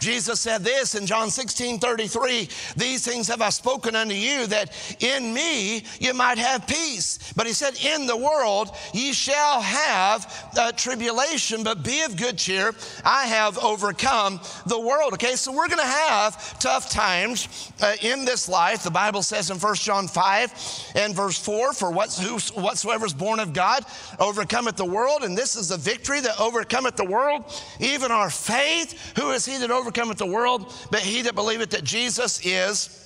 [0.00, 4.72] Jesus said this in John 16 33 These things have I spoken unto you, that
[5.00, 7.32] in me you might have peace.
[7.36, 12.38] But he said, In the world ye shall have uh, tribulation, but be of good
[12.38, 12.74] cheer.
[13.04, 15.12] I have overcome the world.
[15.12, 18.82] Okay, so we're going to have tough times uh, in this life.
[18.82, 23.52] The Bible says in 1 John 5 and verse 4 For whatsoever is born of
[23.52, 23.84] God
[24.18, 27.44] overcometh the world, and this is the victory that overcometh the world,
[27.80, 29.14] even our faith.
[29.18, 29.89] Who is he that overcometh?
[29.90, 32.96] Overcometh the world, but he that believeth that Jesus is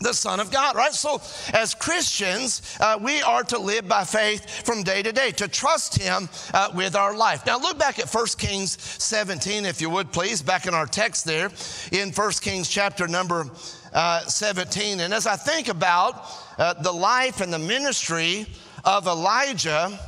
[0.00, 0.92] the Son of God, right?
[0.92, 1.22] So,
[1.54, 5.96] as Christians, uh, we are to live by faith from day to day, to trust
[5.98, 7.46] Him uh, with our life.
[7.46, 11.24] Now, look back at 1 Kings 17, if you would please, back in our text
[11.24, 11.50] there,
[11.92, 13.46] in 1 Kings chapter number
[13.94, 15.00] uh, 17.
[15.00, 18.46] And as I think about uh, the life and the ministry
[18.84, 19.98] of Elijah,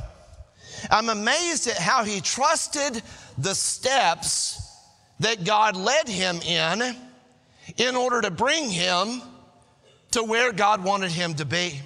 [0.91, 3.01] I'm amazed at how he trusted
[3.39, 4.58] the steps
[5.19, 6.95] that God led him in
[7.77, 9.21] in order to bring him
[10.11, 11.79] to where God wanted him to be.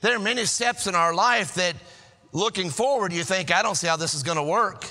[0.00, 1.74] There are many steps in our life that
[2.32, 4.90] looking forward, you think, I don't see how this is going to work.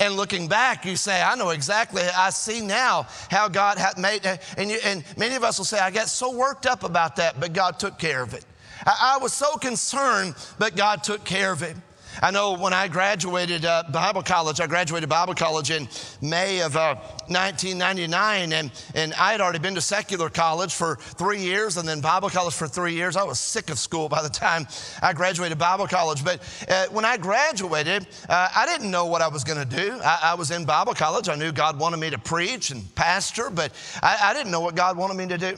[0.00, 4.26] And looking back, you say, I know exactly, I see now how God had made,
[4.56, 7.38] and, you, and many of us will say, I got so worked up about that,
[7.38, 8.44] but God took care of it.
[8.86, 11.76] I, I was so concerned, but God took care of it.
[12.20, 15.88] I know when I graduated uh, Bible college, I graduated Bible college in
[16.20, 16.96] May of uh,
[17.28, 22.00] 1999, and, and I had already been to secular college for three years and then
[22.00, 23.16] Bible college for three years.
[23.16, 24.66] I was sick of school by the time
[25.00, 26.24] I graduated Bible college.
[26.24, 29.98] But uh, when I graduated, uh, I didn't know what I was going to do.
[30.02, 31.28] I, I, was in Bible college.
[31.28, 33.72] I knew God wanted me to preach and pastor, but
[34.02, 35.56] I, I didn't know what God wanted me to do.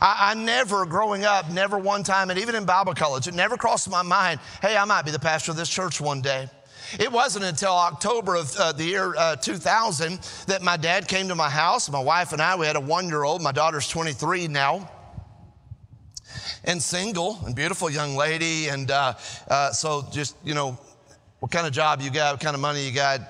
[0.00, 3.56] I, I, never, growing up, never one time, and even in Bible college, it never
[3.56, 6.48] crossed my mind, hey, I might be the pastor of this church one day.
[6.98, 11.34] It wasn't until October of uh, the year uh, 2000 that my dad came to
[11.34, 11.90] my house.
[11.90, 13.42] My wife and I, we had a one year old.
[13.42, 14.90] My daughter's 23 now.
[16.64, 18.68] And single and beautiful young lady.
[18.68, 19.14] And uh,
[19.48, 20.78] uh so, just, you know,
[21.40, 23.20] what kind of job you got, what kind of money you got.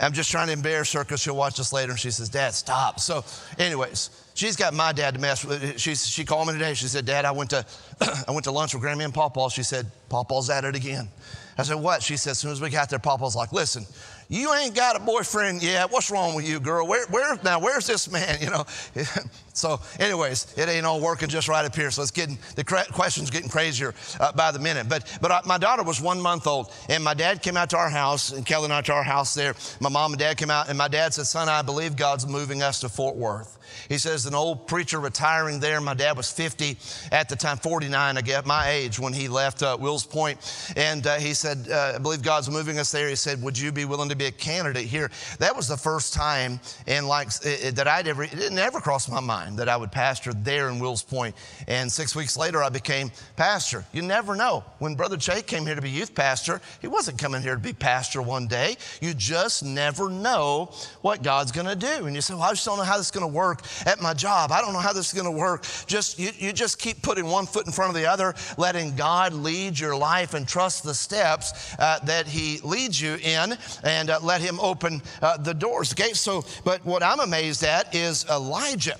[0.00, 2.54] I'm just trying to embarrass her because she'll watch this later and she says, Dad,
[2.54, 3.00] stop.
[3.00, 3.24] So,
[3.58, 5.80] anyways, She's got my dad to mess with.
[5.80, 6.74] She, she called me today.
[6.74, 7.64] She said, Dad, I went to,
[8.28, 9.48] I went to lunch with Grammy and Pawpaw.
[9.48, 11.08] She said, Pawpaw's at it again.
[11.56, 12.02] I said, What?
[12.02, 13.86] She said, As soon as we got there, Pawpaw's like, Listen,
[14.28, 15.90] you ain't got a boyfriend yet.
[15.90, 16.86] What's wrong with you, girl?
[16.86, 17.60] Where, where now?
[17.60, 18.38] Where's this man?
[18.46, 18.66] You know.
[19.54, 21.90] so, anyways, it ain't all working just right up here.
[21.90, 24.86] So it's getting the questions getting crazier uh, by the minute.
[24.86, 27.78] But but I, my daughter was one month old, and my dad came out to
[27.78, 29.54] our house, and Kelly and I to our house there.
[29.80, 32.62] My mom and dad came out, and my dad said, "Son, I believe God's moving
[32.62, 33.55] us to Fort Worth."
[33.88, 35.80] He says, an old preacher retiring there.
[35.80, 36.76] My dad was 50
[37.12, 40.38] at the time, 49, I guess, my age when he left uh, Wills Point.
[40.76, 43.08] And uh, he said, uh, I believe God's moving us there.
[43.08, 45.10] He said, Would you be willing to be a candidate here?
[45.38, 49.20] That was the first time in like it, that I'd ever, it never crossed my
[49.20, 51.34] mind that I would pastor there in Wills Point.
[51.68, 53.84] And six weeks later, I became pastor.
[53.92, 54.64] You never know.
[54.78, 57.72] When Brother Jake came here to be youth pastor, he wasn't coming here to be
[57.72, 58.76] pastor one day.
[59.00, 62.06] You just never know what God's going to do.
[62.06, 63.55] And you say, Well, I just don't know how this is going to work
[63.86, 64.52] at my job.
[64.52, 65.64] I don't know how this is going to work.
[65.86, 69.32] Just you, you just keep putting one foot in front of the other, letting God
[69.32, 74.18] lead your life and trust the steps uh, that He leads you in, and uh,
[74.22, 75.92] let Him open uh, the doors.
[75.92, 78.96] Okay, so but what I'm amazed at is Elijah.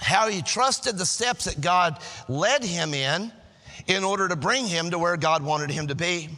[0.00, 1.98] How he trusted the steps that God
[2.28, 3.32] led him in
[3.86, 6.28] in order to bring him to where God wanted him to be.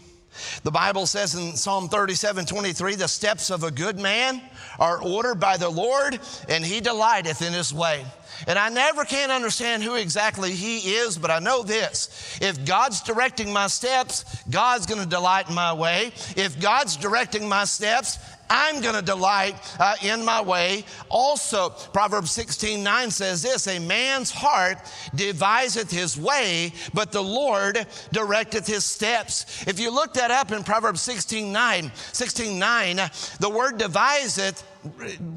[0.62, 4.40] The Bible says in Psalm 37 23, the steps of a good man
[4.80, 8.04] are ordered by the Lord, and he delighteth in his way.
[8.46, 12.38] And I never can understand who exactly he is, but I know this.
[12.40, 16.12] If God's directing my steps, God's gonna delight in my way.
[16.36, 18.18] If God's directing my steps,
[18.50, 20.84] I'm going to delight uh, in my way.
[21.08, 24.78] Also, Proverbs 16 9 says this A man's heart
[25.14, 27.76] deviseth his way, but the Lord
[28.12, 29.64] directeth his steps.
[29.68, 32.96] If you look that up in Proverbs 16 9, 16 9,
[33.38, 34.64] the word deviseth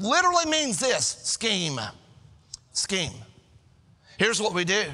[0.00, 1.80] literally means this scheme.
[2.72, 3.12] Scheme.
[4.18, 4.84] Here's what we do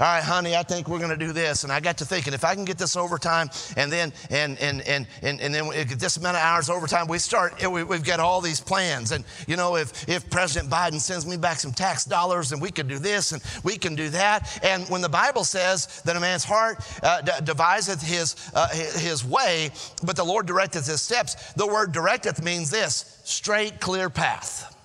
[0.00, 1.64] all right, honey, I think we're going to do this.
[1.64, 4.82] And I got to thinking, if I can get this overtime and then, and, and,
[4.82, 5.68] and, and, and then
[5.98, 9.12] this amount of hours overtime, we start, we, have got all these plans.
[9.12, 12.70] And, you know, if, if President Biden sends me back some tax dollars, and we
[12.70, 14.58] could do this and we can do that.
[14.62, 19.70] And when the Bible says that a man's heart uh, deviseth his, uh, his way,
[20.04, 24.75] but the Lord directeth his steps, the word directeth means this straight, clear path.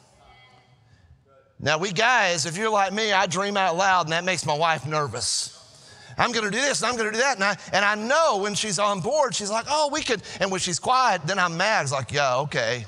[1.64, 4.58] Now, we guys, if you're like me, I dream out loud and that makes my
[4.58, 5.58] wife nervous.
[6.18, 7.36] I'm gonna do this and I'm gonna do that.
[7.36, 10.24] And I, and I know when she's on board, she's like, oh, we could.
[10.40, 11.84] And when she's quiet, then I'm mad.
[11.84, 12.86] It's like, yeah, okay.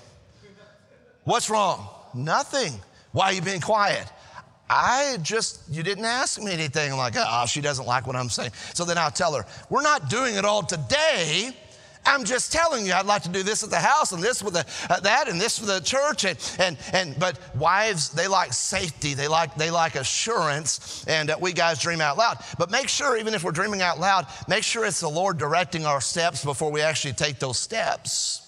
[1.23, 1.87] What's wrong?
[2.15, 2.73] Nothing.
[3.11, 4.07] Why are you being quiet?
[4.69, 6.91] I just, you didn't ask me anything.
[6.91, 8.51] I'm like, oh, she doesn't like what I'm saying.
[8.73, 11.51] So then I'll tell her, we're not doing it all today.
[12.05, 14.55] I'm just telling you, I'd like to do this at the house and this with
[14.55, 16.25] the, uh, that and this for the church.
[16.25, 19.13] And, and, and, but wives, they like safety.
[19.13, 21.05] They like, they like assurance.
[21.07, 22.37] And uh, we guys dream out loud.
[22.57, 25.85] But make sure, even if we're dreaming out loud, make sure it's the Lord directing
[25.85, 28.41] our steps before we actually take those steps.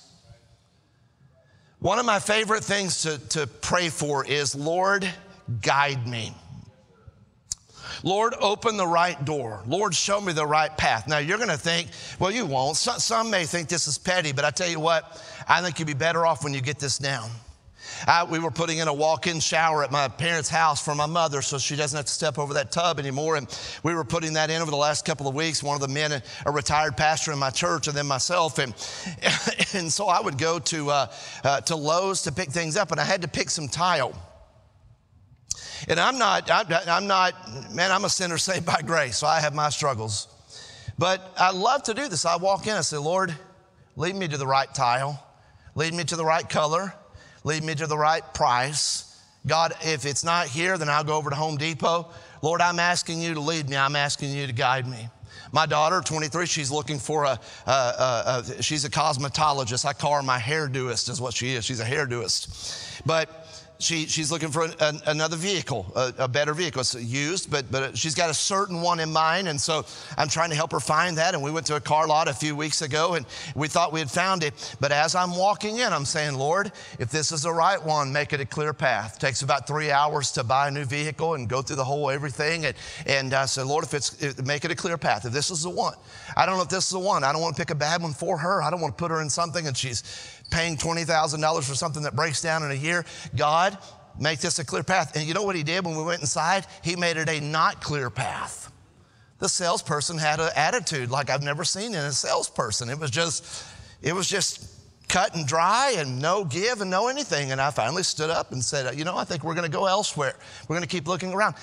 [1.80, 5.08] One of my favorite things to, to pray for is, Lord,
[5.62, 6.34] guide me.
[8.06, 9.63] Lord, open the right door.
[9.65, 11.08] Lord, show me the right path.
[11.08, 11.89] Now, you're going to think,
[12.20, 12.78] well, you won't.
[12.78, 15.88] Some, some may think this is petty, but I tell you what, I think you'd
[15.88, 17.32] be better off when you get this down.
[18.06, 21.08] I, we were putting in a walk in shower at my parents' house for my
[21.08, 23.38] mother so she doesn't have to step over that tub anymore.
[23.38, 23.48] And
[23.82, 25.63] we were putting that in over the last couple of weeks.
[25.63, 28.60] One of the men, a retired pastor in my church, and then myself.
[28.60, 28.76] And,
[29.74, 31.12] and so I would go to, uh,
[31.44, 34.13] uh, to Lowe's to pick things up, and I had to pick some tile.
[35.88, 37.34] And I'm not, I'm not,
[37.74, 40.28] man, I'm a sinner saved by grace, so I have my struggles.
[40.98, 42.26] But I love to do this.
[42.26, 43.36] I walk in, I say, Lord,
[43.96, 45.22] lead me to the right tile,
[45.76, 46.94] lead me to the right color,
[47.44, 49.22] lead me to the right price.
[49.46, 52.08] God, if it's not here, then I'll go over to Home Depot.
[52.42, 55.10] Lord, I'm asking you to lead me, I'm asking you to guide me.
[55.52, 59.86] My daughter, 23, she's looking for a, a, a, a she's a cosmetologist.
[59.86, 61.64] I call her my hairdoist, is what she is.
[61.66, 63.02] She's a hairdoist.
[63.06, 63.45] But
[63.80, 66.82] she, she's looking for an, an, another vehicle, a, a, better vehicle.
[66.82, 69.48] It's used, but, but she's got a certain one in mind.
[69.48, 69.86] And so
[70.18, 71.34] I'm trying to help her find that.
[71.34, 74.00] And we went to a car lot a few weeks ago and we thought we
[74.00, 74.76] had found it.
[74.80, 78.34] But as I'm walking in, I'm saying, Lord, if this is the right one, make
[78.34, 79.18] it a clear path.
[79.18, 82.10] It takes about three hours to buy a new vehicle and go through the whole
[82.10, 82.66] everything.
[82.66, 85.26] And, and I said, Lord, if it's, if, make it a clear path.
[85.26, 85.96] If this is the one,
[86.38, 87.24] I don't know if this is the one.
[87.24, 88.62] I don't want to pick a bad one for her.
[88.62, 92.15] I don't want to put her in something and she's paying $20,000 for something that
[92.15, 93.04] breaks down in a year.
[93.36, 93.78] God,
[94.18, 95.18] make this a clear path.
[95.18, 96.65] And you know what he did when we went inside?
[96.82, 98.72] He made it a not clear path.
[99.39, 102.89] The salesperson had an attitude like I've never seen in a salesperson.
[102.89, 103.65] It was just,
[104.02, 104.72] it was just
[105.10, 107.52] cut and dry and no give and no anything.
[107.52, 109.88] And I finally stood up and said, You know, I think we're going to go
[109.88, 110.36] elsewhere.
[110.70, 111.56] We're going to keep looking around.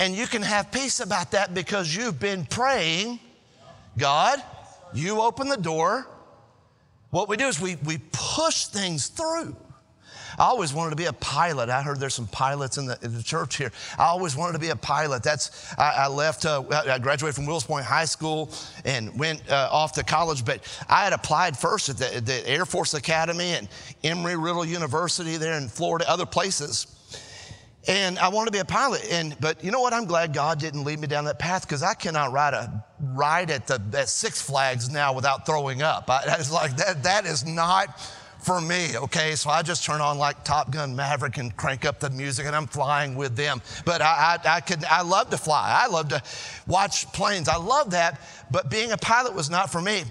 [0.00, 3.20] And you can have peace about that because you've been praying,
[3.96, 4.42] God,
[4.92, 6.08] you open the door,
[7.12, 9.54] what we do is we, we push things through.
[10.38, 11.68] I always wanted to be a pilot.
[11.68, 13.70] I heard there's some pilots in the, in the church here.
[13.98, 15.22] I always wanted to be a pilot.
[15.22, 16.46] That's I, I left.
[16.46, 18.50] Uh, I graduated from Wills Point High School
[18.86, 20.42] and went uh, off to college.
[20.42, 23.68] But I had applied first at the, the Air Force Academy and
[24.02, 26.91] Embry-Riddle University there in Florida, other places.
[27.88, 29.04] And I want to be a pilot.
[29.10, 29.92] And but you know what?
[29.92, 33.50] I'm glad God didn't lead me down that path because I cannot ride a ride
[33.50, 36.08] at the at Six Flags now without throwing up.
[36.08, 37.02] I, it's like that.
[37.02, 38.00] That is not
[38.42, 38.96] for me.
[38.96, 42.46] Okay, so I just turn on like Top Gun Maverick and crank up the music,
[42.46, 43.60] and I'm flying with them.
[43.84, 44.84] But I, I, I could.
[44.84, 45.80] I love to fly.
[45.82, 46.22] I love to
[46.68, 47.48] watch planes.
[47.48, 48.20] I love that.
[48.50, 50.04] But being a pilot was not for me.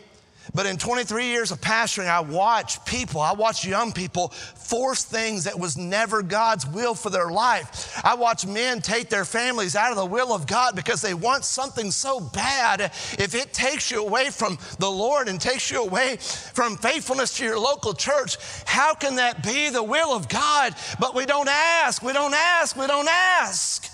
[0.53, 5.45] But in 23 years of pastoring, I watched people, I watched young people force things
[5.45, 8.01] that was never God's will for their life.
[8.03, 11.45] I watched men take their families out of the will of God because they want
[11.45, 12.81] something so bad.
[12.81, 17.45] If it takes you away from the Lord and takes you away from faithfulness to
[17.45, 20.75] your local church, how can that be the will of God?
[20.99, 23.89] But we don't ask, we don't ask, we don't ask.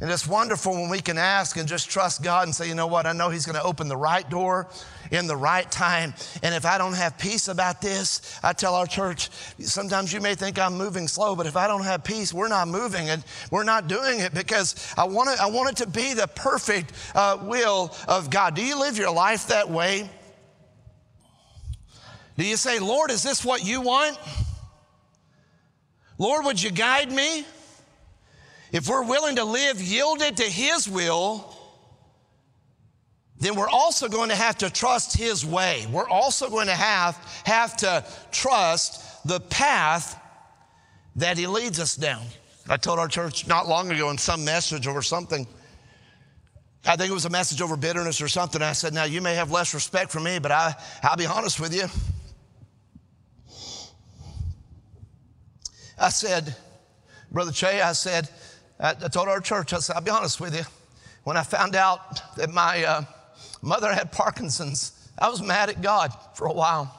[0.00, 2.86] And it's wonderful when we can ask and just trust God and say, you know
[2.86, 4.68] what, I know He's going to open the right door
[5.10, 6.14] in the right time.
[6.42, 10.34] And if I don't have peace about this, I tell our church, sometimes you may
[10.34, 13.64] think I'm moving slow, but if I don't have peace, we're not moving and we're
[13.64, 17.38] not doing it because I want it, I want it to be the perfect uh,
[17.42, 18.54] will of God.
[18.54, 20.08] Do you live your life that way?
[22.36, 24.18] Do you say, Lord, is this what you want?
[26.16, 27.44] Lord, would you guide me?
[28.72, 31.56] If we're willing to live yielded to His will,
[33.40, 35.86] then we're also going to have to trust His way.
[35.90, 40.20] We're also going to have, have to trust the path
[41.16, 42.22] that He leads us down.
[42.68, 45.46] I told our church not long ago in some message or something,
[46.86, 48.62] I think it was a message over bitterness or something.
[48.62, 51.60] I said, Now you may have less respect for me, but I, I'll be honest
[51.60, 51.86] with you.
[55.98, 56.54] I said,
[57.30, 58.28] Brother Che, I said,
[58.78, 60.62] I told our church, I said, I'll be honest with you.
[61.24, 63.02] When I found out that my uh,
[63.62, 66.94] mother had Parkinson's, I was mad at God for a while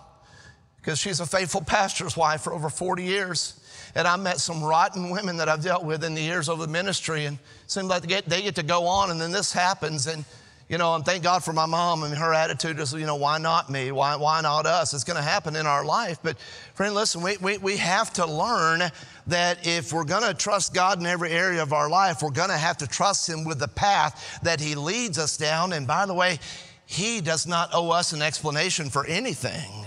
[0.78, 3.58] because she's a faithful pastor's wife for over 40 years.
[3.94, 6.68] And I met some rotten women that I've dealt with in the years of the
[6.68, 9.52] ministry, and it seemed like they get, they get to go on, and then this
[9.52, 10.08] happens.
[10.08, 10.24] And
[10.72, 13.38] you know, and thank God for my mom and her attitude is, you know, why
[13.38, 13.92] not me?
[13.92, 14.94] Why, why not us?
[14.94, 16.20] It's going to happen in our life.
[16.24, 16.40] But
[16.76, 18.84] friend, listen, we, we, we have to learn
[19.28, 22.52] that if we're going to trust God in every area of our life, we're going
[22.52, 25.74] to have to trust Him with the path that He leads us down.
[25.74, 26.40] And by the way,
[26.86, 29.86] He does not owe us an explanation for anything.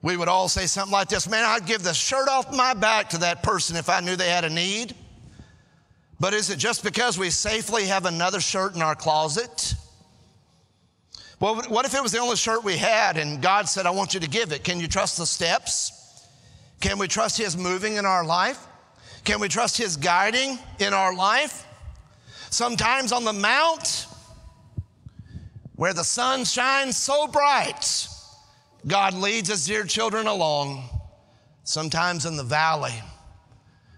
[0.00, 3.10] We would all say something like this Man, I'd give the shirt off my back
[3.10, 4.94] to that person if I knew they had a need.
[6.18, 9.74] But is it just because we safely have another shirt in our closet?
[11.40, 14.14] Well, what if it was the only shirt we had and God said, I want
[14.14, 14.64] you to give it?
[14.64, 15.92] Can you trust the steps?
[16.80, 18.58] Can we trust His moving in our life?
[19.24, 21.66] Can we trust His guiding in our life?
[22.50, 24.06] Sometimes on the mount
[25.74, 28.08] where the sun shines so bright,
[28.86, 30.88] God leads his dear children along.
[31.64, 32.94] Sometimes in the valley.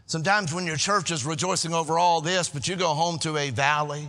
[0.09, 3.51] Sometimes when your church is rejoicing over all this, but you go home to a
[3.51, 4.09] valley.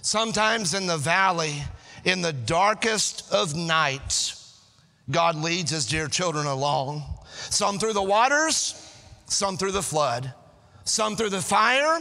[0.00, 1.54] Sometimes in the valley,
[2.04, 4.60] in the darkest of nights,
[5.10, 7.02] God leads his dear children along.
[7.50, 10.32] Some through the waters, some through the flood,
[10.84, 11.98] some through the fire,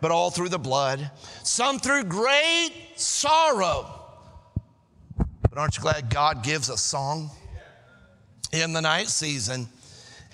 [0.00, 1.10] but all through the blood,
[1.42, 4.00] some through great sorrow.
[5.42, 7.30] But aren't you glad God gives a song
[8.50, 9.68] in the night season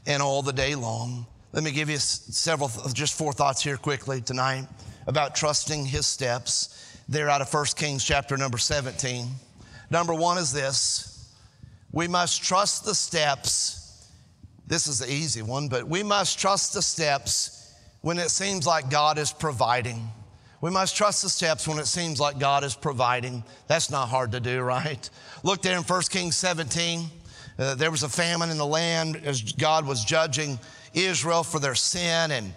[0.07, 1.27] and all the day long?
[1.55, 4.67] Let me give you several, just four thoughts here quickly tonight
[5.07, 6.99] about trusting his steps.
[7.09, 9.29] They're out of 1 Kings chapter number 17.
[9.89, 11.33] Number one is this
[11.93, 14.11] we must trust the steps.
[14.67, 18.91] This is the easy one, but we must trust the steps when it seems like
[18.91, 20.09] God is providing.
[20.61, 23.45] We must trust the steps when it seems like God is providing.
[23.69, 25.09] That's not hard to do, right?
[25.45, 27.05] Look there in 1 Kings 17.
[27.57, 30.59] Uh, there was a famine in the land as God was judging
[30.95, 32.31] Israel for their sin.
[32.31, 32.55] And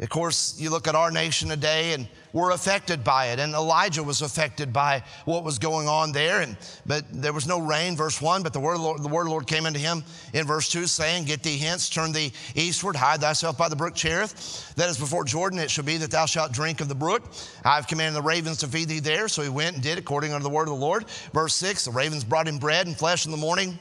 [0.00, 3.40] of course, you look at our nation today and we're affected by it.
[3.40, 6.40] And Elijah was affected by what was going on there.
[6.40, 8.44] And, but there was no rain, verse 1.
[8.44, 10.86] But the word, Lord, the word of the Lord came into him in verse 2,
[10.86, 14.72] saying, Get thee hence, turn thee eastward, hide thyself by the brook Cherith.
[14.76, 15.58] That is before Jordan.
[15.58, 17.24] It shall be that thou shalt drink of the brook.
[17.64, 19.26] I have commanded the ravens to feed thee there.
[19.26, 21.08] So he went and did according unto the word of the Lord.
[21.32, 23.80] Verse 6 The ravens brought him bread and flesh in the morning,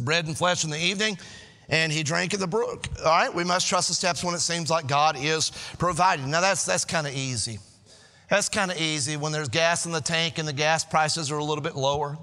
[0.00, 1.16] bread and flesh in the evening
[1.72, 2.86] and he drank of the brook.
[3.00, 6.30] All right, we must trust the steps when it seems like God is providing.
[6.30, 7.58] Now that's that's kind of easy.
[8.28, 11.38] That's kind of easy when there's gas in the tank and the gas prices are
[11.38, 12.16] a little bit lower.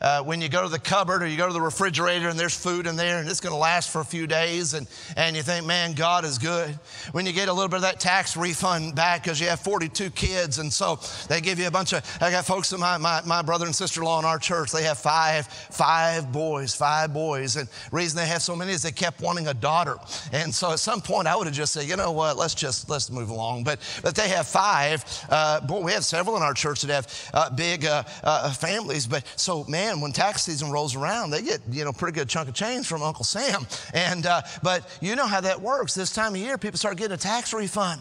[0.00, 2.56] Uh, when you go to the cupboard or you go to the refrigerator and there's
[2.56, 4.86] food in there and it's going to last for a few days and,
[5.16, 6.70] and you think, man, God is good.
[7.12, 10.10] When you get a little bit of that tax refund back because you have 42
[10.10, 13.20] kids and so they give you a bunch of, I got folks in my, my,
[13.26, 17.56] my brother and sister-in-law in our church, they have five, five boys, five boys.
[17.56, 19.96] And reason they have so many is they kept wanting a daughter.
[20.32, 22.88] And so at some point I would have just said, you know what, let's just,
[22.88, 23.64] let's move along.
[23.64, 25.04] But, but they have five.
[25.28, 29.06] Uh, boy, we have several in our church that have uh, big uh, uh, families.
[29.06, 32.28] But so, man, man, when tax season rolls around, they get, you know, pretty good
[32.28, 33.66] chunk of change from Uncle Sam.
[33.94, 35.94] And, uh, but you know how that works.
[35.94, 38.00] This time of year, people start getting a tax refund.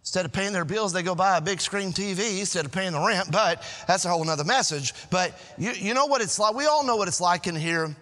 [0.00, 2.92] Instead of paying their bills, they go buy a big screen TV instead of paying
[2.92, 3.30] the rent.
[3.30, 4.92] But that's a whole nother message.
[5.10, 6.54] But you, you know what it's like?
[6.54, 7.94] We all know what it's like in here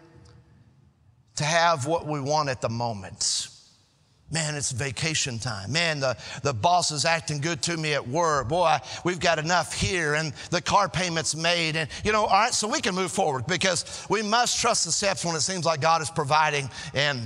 [1.36, 3.48] to have what we want at the moment.
[4.32, 5.72] Man, it's vacation time.
[5.72, 8.48] Man, the, the boss is acting good to me at work.
[8.48, 11.76] Boy, we've got enough here and the car payment's made.
[11.76, 14.92] And, you know, all right, so we can move forward because we must trust the
[14.92, 16.70] steps when it seems like God is providing.
[16.94, 17.20] And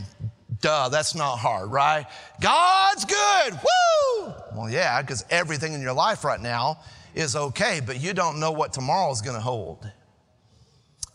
[0.61, 2.07] duh, that's not hard, right?
[2.41, 3.53] God's good.
[3.53, 4.35] Woo!
[4.57, 6.81] Well, yeah, because everything in your life right now
[7.15, 9.89] is okay, but you don't know what tomorrow is going to hold.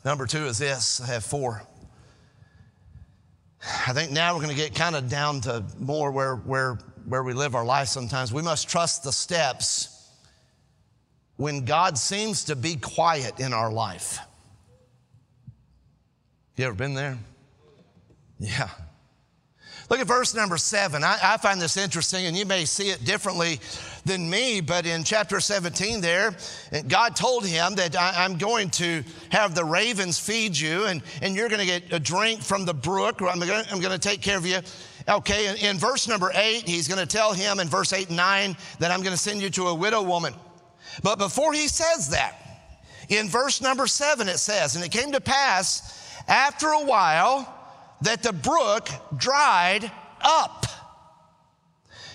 [0.05, 1.63] Number two is this I have four.
[3.63, 7.23] I think now we're going to get kind of down to more where, where, where
[7.23, 8.33] we live our life sometimes.
[8.33, 10.09] We must trust the steps
[11.37, 14.19] when God seems to be quiet in our life.
[16.57, 17.17] You ever been there?
[18.39, 18.69] Yeah.
[19.91, 21.03] Look at verse number seven.
[21.03, 23.59] I, I, find this interesting, and you may see it differently
[24.05, 26.33] than me, but in chapter 17 there,
[26.87, 31.35] God told him that I, am going to have the ravens feed you, and, and
[31.35, 33.21] you're going to get a drink from the brook.
[33.21, 34.59] I'm going I'm to take care of you.
[35.09, 38.15] Okay, in, in verse number eight, he's going to tell him in verse eight and
[38.15, 40.33] nine that I'm going to send you to a widow woman.
[41.03, 42.37] But before he says that,
[43.09, 47.57] in verse number seven, it says, And it came to pass after a while,
[48.01, 49.91] that the brook dried
[50.21, 50.65] up.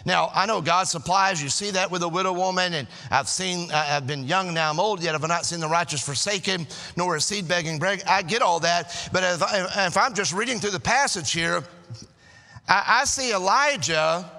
[0.05, 1.43] Now, I know God supplies.
[1.43, 4.79] You see that with a widow woman, and I've seen, I've been young now, I'm
[4.79, 8.05] old, yet have I not seen the righteous forsaken, nor a seed begging bread.
[8.07, 9.11] I get all that.
[9.13, 11.65] But if, I, if I'm just reading through the passage here,
[12.69, 14.31] I, I see Elijah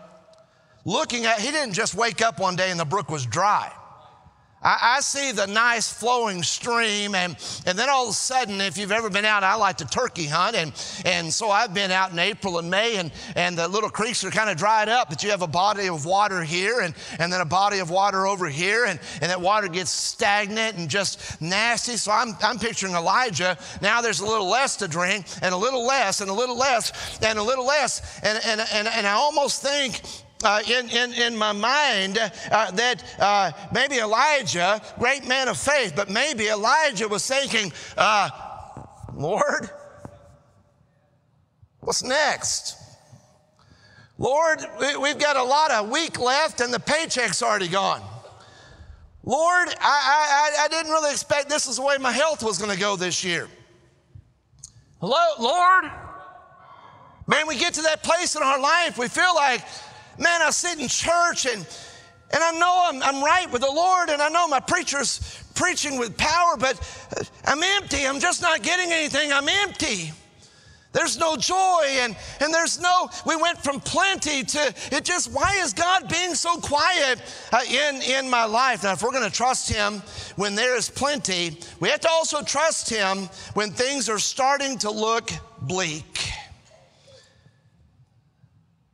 [0.85, 3.69] looking at, he didn't just wake up one day and the brook was dry.
[4.63, 8.91] I, see the nice flowing stream, and, and then all of a sudden, if you've
[8.91, 10.73] ever been out, I like to turkey hunt, and,
[11.05, 14.31] and so I've been out in April and May, and, and the little creeks are
[14.31, 17.39] kind of dried up, but you have a body of water here, and, and then
[17.39, 21.95] a body of water over here, and, and that water gets stagnant and just nasty.
[21.95, 23.57] So I'm, I'm picturing Elijah.
[23.81, 27.19] Now there's a little less to drink, and a little less, and a little less,
[27.21, 30.01] and a little less, and, and, and, and I almost think
[30.43, 35.93] uh, in, in, in my mind uh, that uh, maybe Elijah, great man of faith,
[35.95, 38.29] but maybe Elijah was thinking, uh,
[39.13, 39.69] Lord,
[41.79, 42.75] what's next?
[44.19, 44.59] Lord,
[44.99, 48.01] we've got a lot of week left and the paycheck's already gone.
[49.23, 52.71] Lord, I, I, I didn't really expect this is the way my health was going
[52.71, 53.47] to go this year.
[55.01, 55.91] Hello, Lord?
[57.27, 59.61] Man, we get to that place in our life, we feel like,
[60.19, 61.65] man, I sit in church and,
[62.31, 65.97] and I know I'm, I'm right with the Lord and I know my preacher's preaching
[65.97, 66.79] with power, but
[67.45, 68.05] I'm empty.
[68.05, 69.31] I'm just not getting anything.
[69.31, 70.11] I'm empty.
[70.93, 75.55] There's no joy and, and there's no, we went from plenty to it just, why
[75.59, 78.83] is God being so quiet uh, in, in my life?
[78.83, 80.01] Now, if we're going to trust Him
[80.37, 84.89] when there is plenty, we have to also trust Him when things are starting to
[84.89, 85.29] look
[85.61, 86.31] bleak.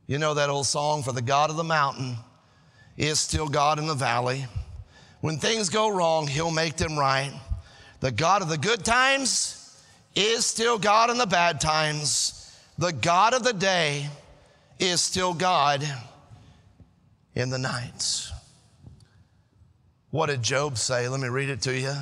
[0.06, 2.16] You know that old song, For the God of the mountain
[2.96, 4.46] is still God in the valley.
[5.20, 7.32] When things go wrong, He'll make them right.
[8.00, 9.60] The God of the good times,
[10.14, 12.56] is still God in the bad times.
[12.78, 14.08] The God of the day
[14.78, 15.84] is still God
[17.34, 18.32] in the nights.
[20.10, 21.08] What did Job say?
[21.08, 21.92] Let me read it to you.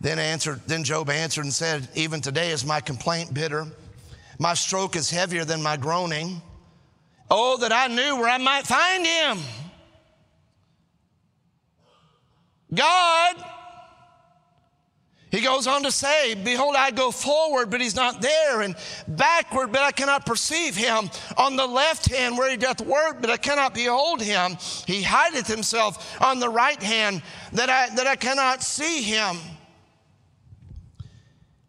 [0.00, 3.66] Then answered, then Job answered and said, Even today is my complaint bitter.
[4.38, 6.40] My stroke is heavier than my groaning.
[7.34, 9.38] Oh, that I knew where I might find him.
[12.74, 13.36] God
[15.32, 18.76] he goes on to say, Behold, I go forward, but he's not there, and
[19.08, 21.08] backward, but I cannot perceive him.
[21.38, 24.58] On the left hand, where he doth work, but I cannot behold him.
[24.86, 27.22] He hideth himself on the right hand,
[27.54, 29.38] that I, that I cannot see him.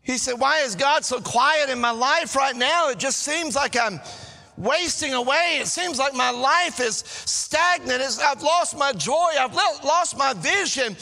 [0.01, 2.89] He said, Why is God so quiet in my life right now?
[2.89, 4.01] It just seems like I'm
[4.57, 5.57] wasting away.
[5.59, 8.01] It seems like my life is stagnant.
[8.21, 9.31] I've lost my joy.
[9.39, 10.95] I've lost my vision.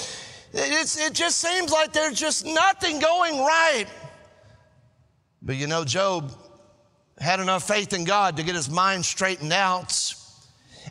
[0.53, 3.85] It's, it just seems like there's just nothing going right.
[5.41, 6.31] But you know, Job
[7.19, 10.13] had enough faith in God to get his mind straightened out.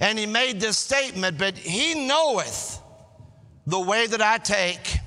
[0.00, 2.80] And he made this statement, but he knoweth
[3.66, 4.98] the way that I take.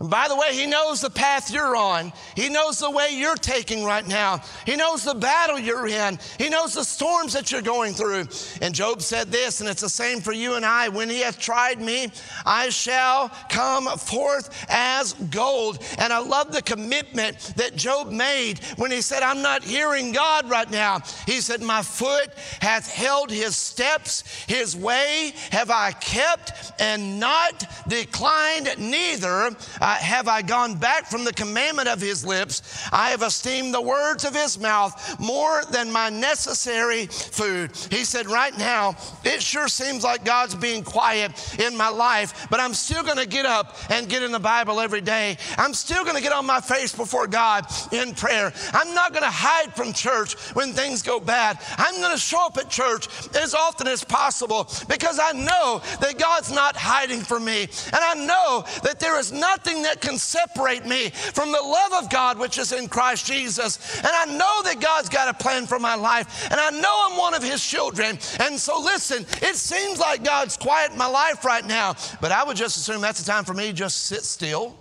[0.00, 2.12] And by the way, He knows the path you're on.
[2.36, 4.40] He knows the way you're taking right now.
[4.64, 6.18] He knows the battle you're in.
[6.38, 8.28] He knows the storms that you're going through.
[8.62, 10.88] And Job said this, and it's the same for you and I.
[10.88, 12.12] When He hath tried me,
[12.46, 15.82] I shall come forth as gold.
[15.98, 20.48] And I love the commitment that Job made when he said, I'm not hearing God
[20.48, 21.00] right now.
[21.26, 27.64] He said, My foot hath held His steps, His way have I kept and not
[27.88, 29.50] declined, neither
[29.94, 32.62] have I gone back from the commandment of his lips.
[32.92, 37.72] I have esteemed the words of his mouth more than my necessary food.
[37.90, 42.60] He said, Right now, it sure seems like God's being quiet in my life, but
[42.60, 45.36] I'm still going to get up and get in the Bible every day.
[45.56, 48.52] I'm still going to get on my face before God in prayer.
[48.72, 51.58] I'm not going to hide from church when things go bad.
[51.76, 56.18] I'm going to show up at church as often as possible because I know that
[56.18, 57.62] God's not hiding from me.
[57.62, 62.04] And I know that there is nothing nothing that can separate me from the love
[62.04, 63.98] of God which is in Christ Jesus.
[63.98, 67.18] And I know that God's got a plan for my life, and I know I'm
[67.18, 68.18] one of His children.
[68.40, 72.44] And so, listen, it seems like God's quiet in my life right now, but I
[72.44, 74.76] would just assume that's the time for me to just sit still.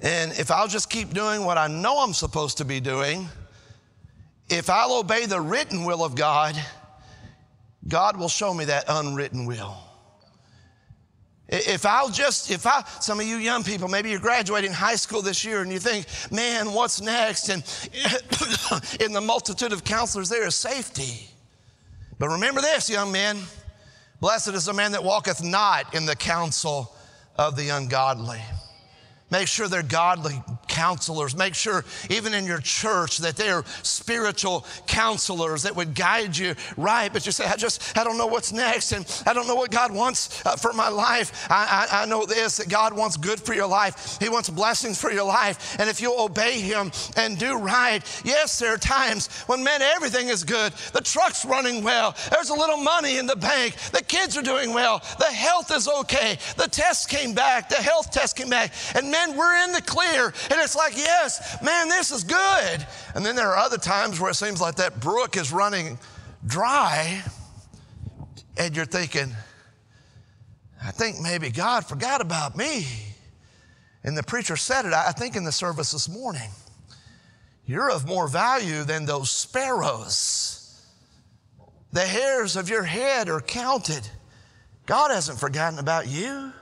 [0.00, 3.28] And if I'll just keep doing what I know I'm supposed to be doing,
[4.50, 6.60] if I'll obey the written will of God,
[7.88, 9.83] God will show me that unwritten will.
[11.56, 15.22] If I'll just, if I, some of you young people, maybe you're graduating high school
[15.22, 17.48] this year and you think, man, what's next?
[17.48, 17.62] And
[19.00, 21.30] in the multitude of counselors, there is safety.
[22.18, 23.38] But remember this, young men
[24.20, 26.92] blessed is the man that walketh not in the counsel
[27.36, 28.40] of the ungodly.
[29.30, 30.42] Make sure they're godly
[30.74, 31.36] counselors.
[31.36, 37.12] Make sure, even in your church, that they're spiritual counselors that would guide you right.
[37.12, 39.70] But you say, I just, I don't know what's next, and I don't know what
[39.70, 41.46] God wants uh, for my life.
[41.48, 45.00] I, I, I know this that God wants good for your life, He wants blessings
[45.00, 45.76] for your life.
[45.78, 50.28] And if you'll obey Him and do right, yes, there are times when, man, everything
[50.28, 50.72] is good.
[50.92, 54.74] The truck's running well, there's a little money in the bank, the kids are doing
[54.74, 59.08] well, the health is okay, the test came back, the health test came back, and
[59.10, 60.34] man, we're in the clear.
[60.50, 62.86] And it's like, yes, man, this is good.
[63.14, 65.98] And then there are other times where it seems like that brook is running
[66.46, 67.22] dry,
[68.56, 69.34] and you're thinking,
[70.82, 72.86] I think maybe God forgot about me.
[74.02, 76.50] And the preacher said it, I think, in the service this morning.
[77.66, 80.84] You're of more value than those sparrows.
[81.92, 84.06] The hairs of your head are counted.
[84.84, 86.52] God hasn't forgotten about you.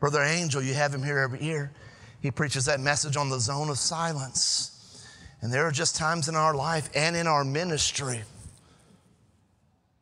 [0.00, 1.72] Brother Angel, you have him here every year.
[2.20, 5.04] He preaches that message on the zone of silence.
[5.40, 8.22] And there are just times in our life and in our ministry.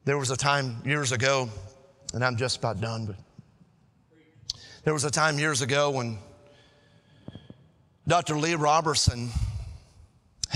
[0.04, 1.50] There was a time years ago,
[2.14, 3.16] and I'm just about done, but
[4.84, 6.18] There was a time years ago when
[8.08, 8.38] Dr.
[8.38, 9.30] Lee Roberson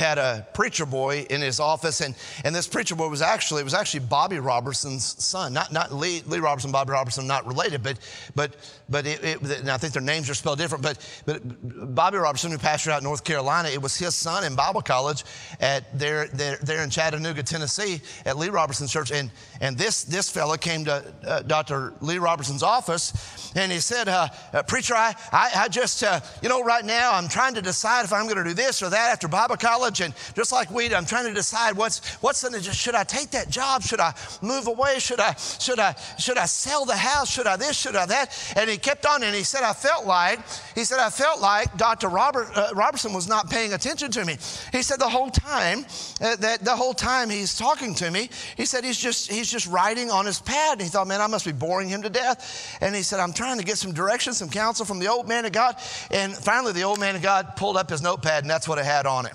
[0.00, 3.64] had a preacher boy in his office, and, and this preacher boy was actually it
[3.64, 7.98] was actually Bobby Robertson's son, not not Lee, Lee Robertson, Bobby Robertson, not related, but
[8.34, 8.56] but
[8.88, 10.82] but it, it, and I think their names are spelled different.
[10.82, 14.56] But but Bobby Robertson, who pastored out in North Carolina, it was his son in
[14.56, 15.22] Bible college
[15.60, 19.30] at there there, there in Chattanooga, Tennessee, at Lee Robertson's church, and
[19.60, 21.92] and this this fellow came to uh, Dr.
[22.00, 26.48] Lee Robertson's office, and he said, uh, uh, "Preacher, I I, I just uh, you
[26.48, 29.12] know right now I'm trying to decide if I'm going to do this or that
[29.12, 32.54] after Bible college." College, and just like we, I'm trying to decide what's what's in
[32.54, 32.64] it.
[32.64, 33.82] Should I take that job?
[33.82, 34.98] Should I move away?
[34.98, 37.30] Should I should I should I sell the house?
[37.30, 37.76] Should I this?
[37.76, 38.54] Should I that?
[38.56, 40.40] And he kept on, and he said, I felt like
[40.74, 42.08] he said I felt like Dr.
[42.08, 44.36] Robert uh, Robertson was not paying attention to me.
[44.72, 45.84] He said the whole time
[46.20, 49.66] uh, that the whole time he's talking to me, he said he's just he's just
[49.66, 52.78] writing on his pad, and he thought, man, I must be boring him to death.
[52.80, 55.44] And he said, I'm trying to get some direction, some counsel from the old man
[55.44, 55.76] of God.
[56.10, 58.84] And finally, the old man of God pulled up his notepad, and that's what it
[58.84, 59.32] had on it.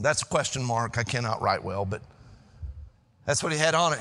[0.00, 0.98] That's a question mark.
[0.98, 2.02] I cannot write well, but
[3.26, 4.00] that's what he had on it.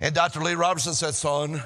[0.00, 0.40] And Dr.
[0.40, 1.62] Lee Robertson said, son,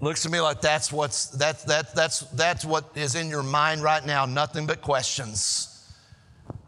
[0.00, 3.82] looks to me like that's what's that, that, that's that's what is in your mind
[3.82, 5.72] right now, nothing but questions.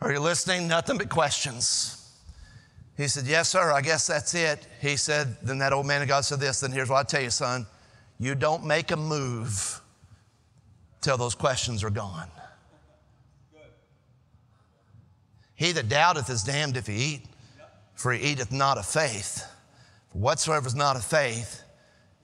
[0.01, 0.69] Are you listening?
[0.69, 1.95] Nothing but questions.
[2.97, 4.67] He said, Yes, sir, I guess that's it.
[4.81, 7.23] He said, Then that old man of God said this, then here's what I tell
[7.23, 7.67] you, son.
[8.19, 9.81] You don't make a move
[11.01, 12.29] till those questions are gone.
[15.59, 17.27] He that doubteth is damned if he eat,
[17.97, 19.45] for he eateth not of faith.
[20.13, 21.63] For whatsoever is not of faith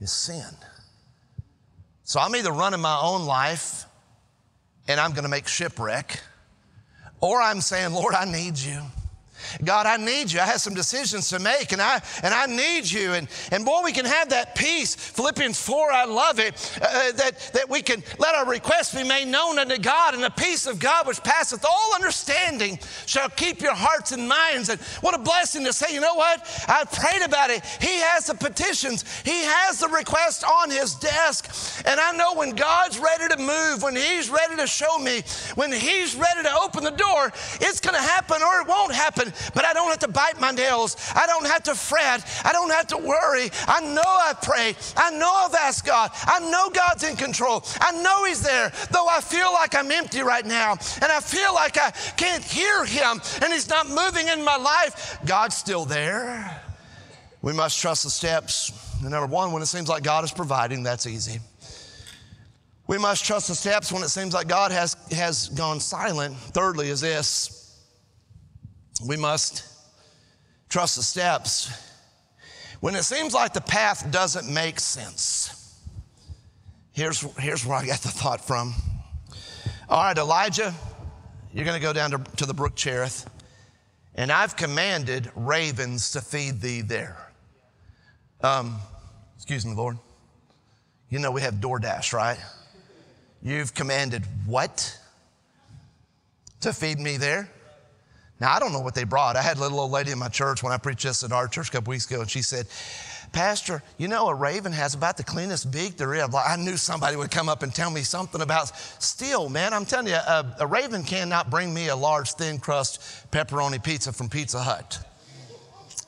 [0.01, 0.55] is sin.
[2.05, 3.87] So I'm either running my own life
[4.87, 6.21] and I'm going to make shipwreck,
[7.21, 8.81] or I'm saying, Lord, I need you.
[9.65, 10.41] God, I need you.
[10.41, 13.13] I have some decisions to make and I, and I need you.
[13.13, 14.95] And, and boy, we can have that peace.
[14.95, 19.07] Philippians 4, I love it, uh, uh, that, that we can let our requests be
[19.07, 23.61] made known unto God and the peace of God which passeth all understanding shall keep
[23.61, 24.69] your hearts and minds.
[24.69, 26.41] And what a blessing to say, you know what?
[26.69, 27.65] I prayed about it.
[27.81, 29.05] He has the petitions.
[29.25, 31.83] He has the request on his desk.
[31.87, 35.23] And I know when God's ready to move, when he's ready to show me,
[35.55, 39.33] when he's ready to open the door, it's going to happen or it won't happen
[39.55, 40.97] but I don't have to bite my nails.
[41.15, 42.25] I don't have to fret.
[42.45, 43.51] I don't have to worry.
[43.67, 44.77] I know I've prayed.
[44.97, 46.11] I know I've asked God.
[46.25, 47.65] I know God's in control.
[47.81, 51.55] I know He's there, though I feel like I'm empty right now and I feel
[51.55, 55.19] like I can't hear Him and He's not moving in my life.
[55.25, 56.63] God's still there.
[57.43, 58.73] We must trust the steps.
[59.03, 61.41] Number one, when it seems like God is providing, that's easy.
[62.87, 66.37] We must trust the steps when it seems like God has, has gone silent.
[66.37, 67.54] Thirdly, is this
[69.03, 69.65] we must
[70.69, 71.71] trust the steps
[72.81, 75.81] when it seems like the path doesn't make sense.
[76.93, 78.75] Here's, here's where I got the thought from.
[79.89, 80.75] All right, Elijah,
[81.53, 83.29] you're going to go down to, to the brook Cherith,
[84.15, 87.17] and I've commanded ravens to feed thee there.
[88.43, 88.79] Um,
[89.37, 89.99] excuse me, Lord.
[91.09, 92.39] You know we have DoorDash, right?
[93.43, 94.99] You've commanded what?
[96.61, 97.51] To feed me there?
[98.45, 99.37] Now, I don't know what they brought.
[99.37, 101.49] I had a little old lady in my church when I preached this at our
[101.49, 102.67] church a couple weeks ago, and she said,
[103.33, 106.29] Pastor, you know, a raven has about the cleanest beak there is.
[106.31, 108.71] Like, I knew somebody would come up and tell me something about
[109.03, 109.73] steel, man.
[109.73, 114.13] I'm telling you, a, a raven cannot bring me a large, thin crust pepperoni pizza
[114.13, 114.99] from Pizza Hut.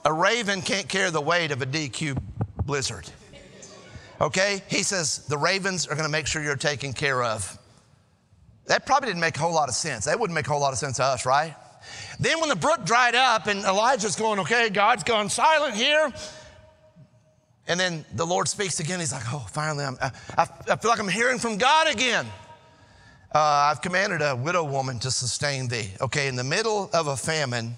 [0.05, 2.23] A raven can't carry the weight of a DQ
[2.67, 3.09] blizzard.
[4.21, 4.61] Okay?
[4.69, 7.59] He says, the ravens are going to make sure you're taken care of.
[8.67, 10.05] That probably didn't make a whole lot of sense.
[10.05, 11.55] That wouldn't make a whole lot of sense to us, right?
[12.19, 16.13] Then, when the brook dried up and Elijah's going, okay, God's gone silent here.
[17.69, 19.01] And then the Lord speaks again.
[19.01, 22.27] He's like, oh, finally, I'm, I, I feel like I'm hearing from God again.
[23.35, 23.39] Uh,
[23.71, 25.91] I've commanded a widow woman to sustain thee.
[26.01, 27.77] Okay, in the middle of a famine,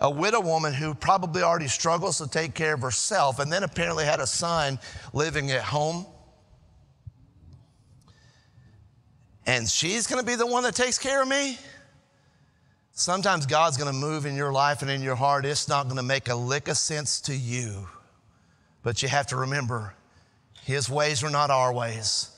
[0.00, 4.04] a widow woman who probably already struggles to take care of herself and then apparently
[4.04, 4.78] had a son
[5.12, 6.06] living at home.
[9.46, 11.58] And she's going to be the one that takes care of me?
[12.98, 15.46] Sometimes God's going to move in your life and in your heart.
[15.46, 17.86] It's not going to make a lick of sense to you.
[18.82, 19.94] But you have to remember
[20.64, 22.32] His ways are not our ways,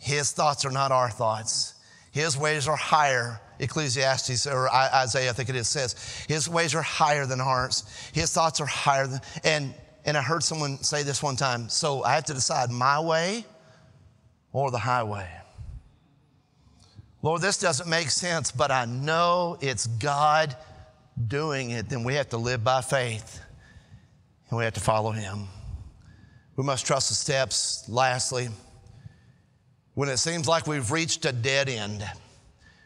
[0.00, 1.74] His thoughts are not our thoughts.
[2.10, 3.40] His ways are higher.
[3.60, 5.94] Ecclesiastes or Isaiah, I think it is, says,
[6.26, 7.84] His ways are higher than ours.
[8.12, 11.68] His thoughts are higher than, and, and I heard someone say this one time.
[11.68, 13.44] So I have to decide my way
[14.52, 15.39] or the highway.
[17.22, 20.56] Lord, this doesn't make sense, but I know it's God
[21.28, 21.88] doing it.
[21.88, 23.40] Then we have to live by faith
[24.48, 25.46] and we have to follow Him.
[26.56, 27.84] We must trust the steps.
[27.88, 28.48] Lastly,
[29.94, 32.04] when it seems like we've reached a dead end.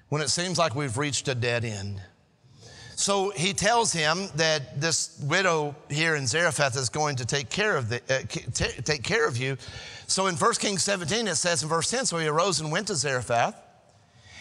[0.08, 2.00] When it seems like we've reached a dead end.
[2.96, 7.76] So he tells him that this widow here in Zarephath is going to take care
[7.76, 9.56] of the, uh, t- take care of you.
[10.06, 12.86] So in 1 Kings 17 it says in verse 10, so he arose and went
[12.88, 13.56] to Zarephath.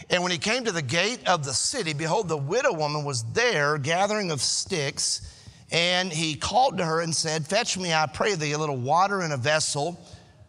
[0.10, 3.24] And when he came to the gate of the city, behold, the widow woman was
[3.34, 5.30] there gathering of sticks.
[5.72, 9.22] And he called to her and said, Fetch me, I pray thee, a little water
[9.22, 10.00] in a vessel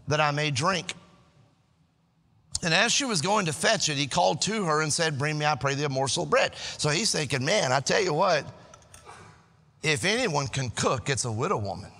[0.08, 0.94] that I may drink.
[2.62, 5.38] And as she was going to fetch it, he called to her and said, Bring
[5.38, 6.52] me, I pray thee, a morsel of bread.
[6.78, 8.44] So he's thinking, Man, I tell you what,
[9.82, 11.90] if anyone can cook, it's a widow woman.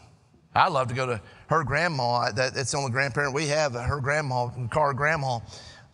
[0.54, 2.30] I love to go to her grandma.
[2.30, 3.74] That, it's the only grandparent we have.
[3.74, 5.40] Her grandma, Car Grandma,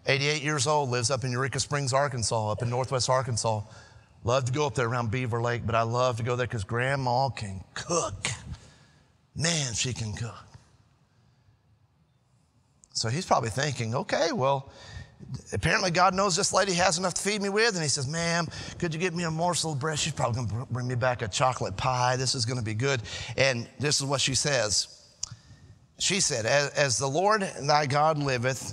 [0.06, 3.62] 88 years old, lives up in Eureka Springs, Arkansas, up in northwest Arkansas.
[4.24, 6.64] Love to go up there around Beaver Lake, but I love to go there because
[6.64, 8.28] grandma can cook.
[9.34, 10.44] Man, she can cook.
[12.92, 14.70] So he's probably thinking, okay, well,
[15.52, 17.74] apparently God knows this lady has enough to feed me with.
[17.74, 18.46] And he says, ma'am,
[18.78, 19.98] could you get me a morsel of bread?
[19.98, 22.16] She's probably going to bring me back a chocolate pie.
[22.16, 23.00] This is going to be good.
[23.36, 25.02] And this is what she says.
[25.98, 28.72] She said, as, as the Lord thy God liveth,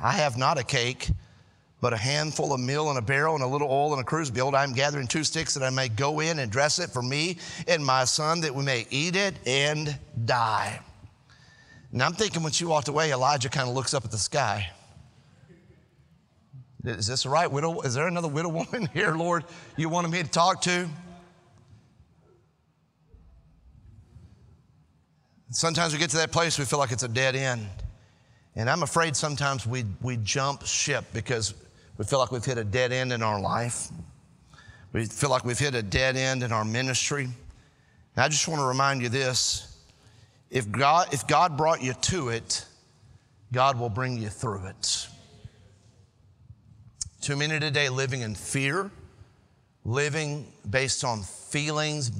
[0.00, 1.10] I have not a cake,
[1.80, 4.30] but a handful of meal in a barrel and a little oil in a cruse.
[4.30, 7.02] Behold, I am gathering two sticks that I may go in and dress it for
[7.02, 7.38] me
[7.68, 10.80] and my son that we may eat it and die.
[11.92, 14.70] Now I'm thinking when she walked away, Elijah kind of looks up at the sky.
[16.84, 17.80] Is this right widow?
[17.80, 19.44] Is there another widow woman here, Lord,
[19.76, 20.88] you wanted me to talk to?
[25.50, 27.66] Sometimes we get to that place we feel like it's a dead end.
[28.56, 31.54] And I'm afraid sometimes we, we jump ship because
[31.98, 33.88] we feel like we've hit a dead end in our life.
[34.94, 37.24] We feel like we've hit a dead end in our ministry.
[37.24, 37.34] And
[38.24, 39.76] I just want to remind you this
[40.50, 42.64] if God, if God brought you to it,
[43.52, 45.06] God will bring you through it.
[47.20, 48.90] Too many today living in fear,
[49.84, 52.10] living based on feelings,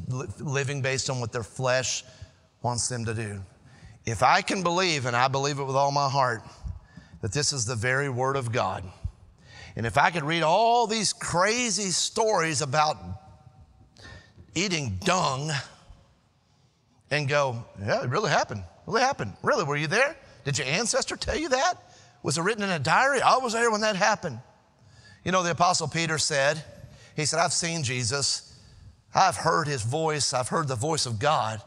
[0.40, 2.04] living based on what their flesh
[2.60, 3.40] wants them to do.
[4.06, 6.42] If I can believe, and I believe it with all my heart,
[7.22, 8.84] that this is the very Word of God,
[9.74, 12.96] and if I could read all these crazy stories about
[14.54, 15.50] eating dung
[17.10, 18.60] and go, yeah, it really happened.
[18.60, 19.34] It really happened.
[19.42, 20.16] Really, were you there?
[20.44, 21.74] Did your ancestor tell you that?
[22.22, 23.20] Was it written in a diary?
[23.20, 24.40] I was there when that happened.
[25.24, 26.62] You know, the Apostle Peter said,
[27.14, 28.56] he said, I've seen Jesus.
[29.14, 30.32] I've heard his voice.
[30.32, 31.60] I've heard the voice of God.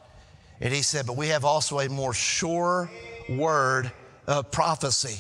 [0.62, 2.90] And he said, but we have also a more sure
[3.30, 3.92] word
[4.28, 5.18] of prophecy.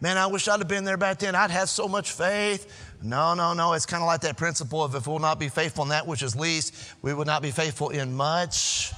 [0.00, 1.34] Man, I wish I'd have been there back then.
[1.34, 2.72] I'd had so much faith.
[3.02, 3.74] No, no, no.
[3.74, 6.22] It's kind of like that principle of if we'll not be faithful in that which
[6.22, 8.92] is least, we will not be faithful in much.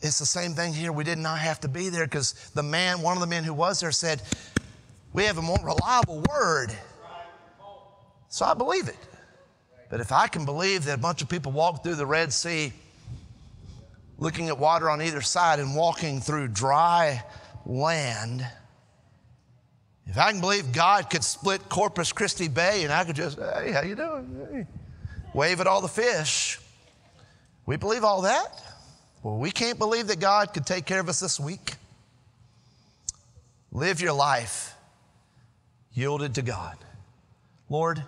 [0.00, 0.92] It's the same thing here.
[0.92, 3.52] We did not have to be there because the man, one of the men who
[3.52, 4.22] was there said,
[5.12, 6.72] We have a more reliable word.
[8.30, 8.96] So I believe it.
[9.90, 12.72] But if I can believe that a bunch of people walked through the Red Sea
[14.20, 17.24] looking at water on either side and walking through dry
[17.66, 18.46] land,
[20.06, 23.72] if I can believe God could split Corpus Christi Bay and I could just, hey,
[23.72, 24.46] how you doing?
[24.52, 24.66] Hey.
[25.34, 26.58] Wave at all the fish.
[27.66, 28.62] We believe all that.
[29.22, 31.74] Well, we can't believe that God could take care of us this week.
[33.72, 34.74] Live your life
[35.92, 36.76] yielded to God.
[37.68, 38.02] Lord,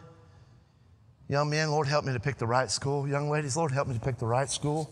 [1.29, 3.07] young men, Lord, help me to pick the right school.
[3.07, 4.91] Young ladies, Lord, help me to pick the right school.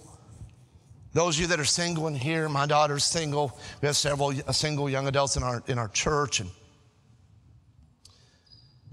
[1.12, 3.58] Those of you that are single in here, my daughter's single.
[3.82, 6.40] We have several uh, single young adults in our, in our church.
[6.40, 6.50] And,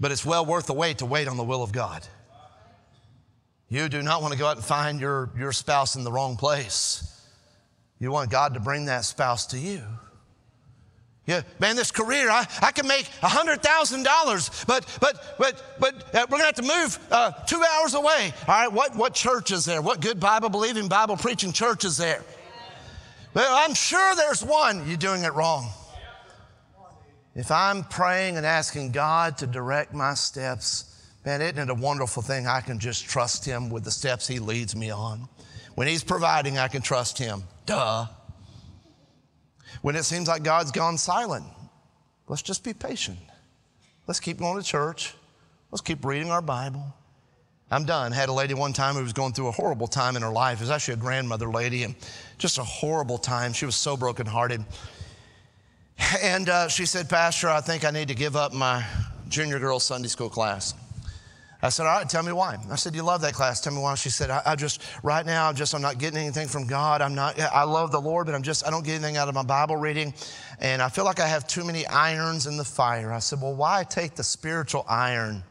[0.00, 2.06] but it's well worth the wait to wait on the will of God.
[3.68, 6.36] You do not want to go out and find your, your spouse in the wrong
[6.36, 7.04] place.
[8.00, 9.82] You want God to bring that spouse to you.
[11.28, 16.38] Yeah, man, this career, I, I can make $100,000, but, but, but, but uh, we're
[16.38, 18.32] going to have to move uh, two hours away.
[18.48, 19.82] All right, what, what church is there?
[19.82, 22.22] What good Bible believing, Bible preaching church is there?
[23.34, 24.88] Well, I'm sure there's one.
[24.88, 25.68] You're doing it wrong.
[27.34, 32.22] If I'm praying and asking God to direct my steps, man, isn't it a wonderful
[32.22, 32.46] thing?
[32.46, 35.28] I can just trust Him with the steps He leads me on.
[35.74, 37.44] When He's providing, I can trust Him.
[37.66, 38.06] Duh.
[39.82, 41.44] When it seems like God's gone silent,
[42.26, 43.18] let's just be patient.
[44.06, 45.14] Let's keep going to church.
[45.70, 46.94] Let's keep reading our Bible.
[47.70, 48.12] I'm done.
[48.12, 50.58] Had a lady one time who was going through a horrible time in her life.
[50.58, 51.94] It was actually a grandmother lady, and
[52.38, 53.52] just a horrible time.
[53.52, 54.64] She was so brokenhearted.
[56.22, 58.86] And uh, she said, Pastor, I think I need to give up my
[59.28, 60.74] junior girl Sunday school class.
[61.60, 62.56] I said, All right, tell me why.
[62.70, 63.60] I said, You love that class.
[63.60, 63.94] Tell me why.
[63.96, 67.02] She said, I, I, just, right now, I'm just, I'm not getting anything from God.
[67.02, 69.34] I'm not, I love the Lord, but I'm just, I don't get anything out of
[69.34, 70.14] my Bible reading.
[70.60, 73.12] And I feel like I have too many irons in the fire.
[73.12, 75.42] I said, Well, why take the spiritual iron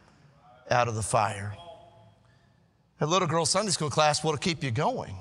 [0.70, 1.53] out of the fire?
[3.01, 5.16] A little girl Sunday school class will keep you going.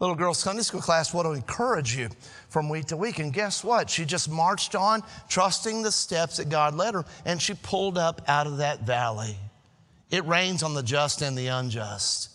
[0.00, 2.08] Little girl Sunday school class will encourage you
[2.48, 3.18] from week to week.
[3.18, 3.88] And guess what?
[3.88, 8.22] She just marched on, trusting the steps that God led her, and she pulled up
[8.28, 9.36] out of that valley.
[10.10, 12.30] It rains on the just and the unjust.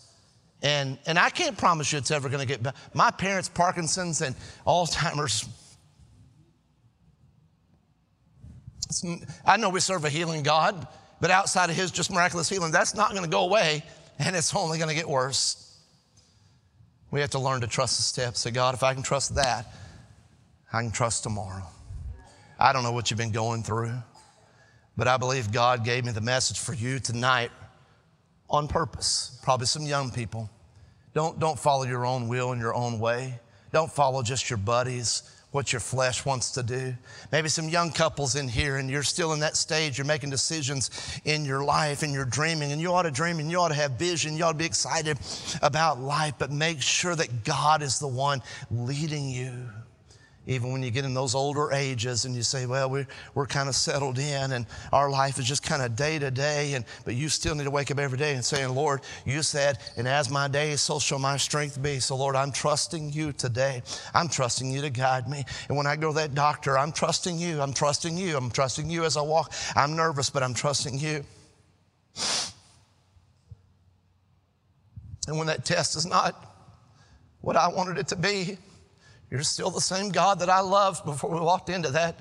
[0.62, 2.76] And, and I can't promise you it's ever going to get better.
[2.94, 4.34] My parents, Parkinson's and
[4.66, 5.46] Alzheimer's.
[9.44, 10.86] I know we serve a healing God,
[11.20, 13.82] but outside of His just miraculous healing, that's not going to go away,
[14.18, 15.60] and it's only going to get worse.
[17.10, 18.40] We have to learn to trust the steps.
[18.40, 19.66] Say, God, if I can trust that,
[20.72, 21.64] I can trust tomorrow.
[22.58, 23.94] I don't know what you've been going through,
[24.96, 27.50] but I believe God gave me the message for you tonight
[28.50, 29.38] on purpose.
[29.42, 30.50] Probably some young people.
[31.14, 33.40] Don't, don't follow your own will and your own way.
[33.72, 36.94] Don't follow just your buddies, what your flesh wants to do.
[37.30, 40.90] Maybe some young couples in here and you're still in that stage, you're making decisions
[41.24, 43.74] in your life and you're dreaming, and you ought to dream and you ought to
[43.74, 45.18] have vision, you ought to be excited
[45.62, 49.68] about life, but make sure that God is the one leading you
[50.46, 53.68] even when you get in those older ages and you say, well, we're, we're kind
[53.68, 57.14] of settled in and our life is just kind of day to day, and, but
[57.14, 60.30] you still need to wake up every day and saying, Lord, you said, and as
[60.30, 61.98] my days, so shall my strength be.
[61.98, 63.82] So, Lord, I'm trusting you today.
[64.12, 65.44] I'm trusting you to guide me.
[65.68, 67.60] And when I go to that doctor, I'm trusting you.
[67.60, 68.36] I'm trusting you.
[68.36, 69.52] I'm trusting you as I walk.
[69.74, 71.24] I'm nervous, but I'm trusting you.
[75.26, 76.50] And when that test is not
[77.40, 78.58] what I wanted it to be,
[79.34, 82.20] you're still the same God that I loved before we walked into that.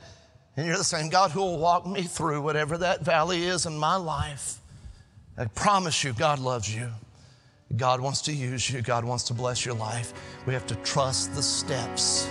[0.58, 3.78] And you're the same God who will walk me through whatever that valley is in
[3.78, 4.58] my life.
[5.38, 6.90] I promise you, God loves you.
[7.76, 8.82] God wants to use you.
[8.82, 10.12] God wants to bless your life.
[10.48, 12.28] We have to trust the steps.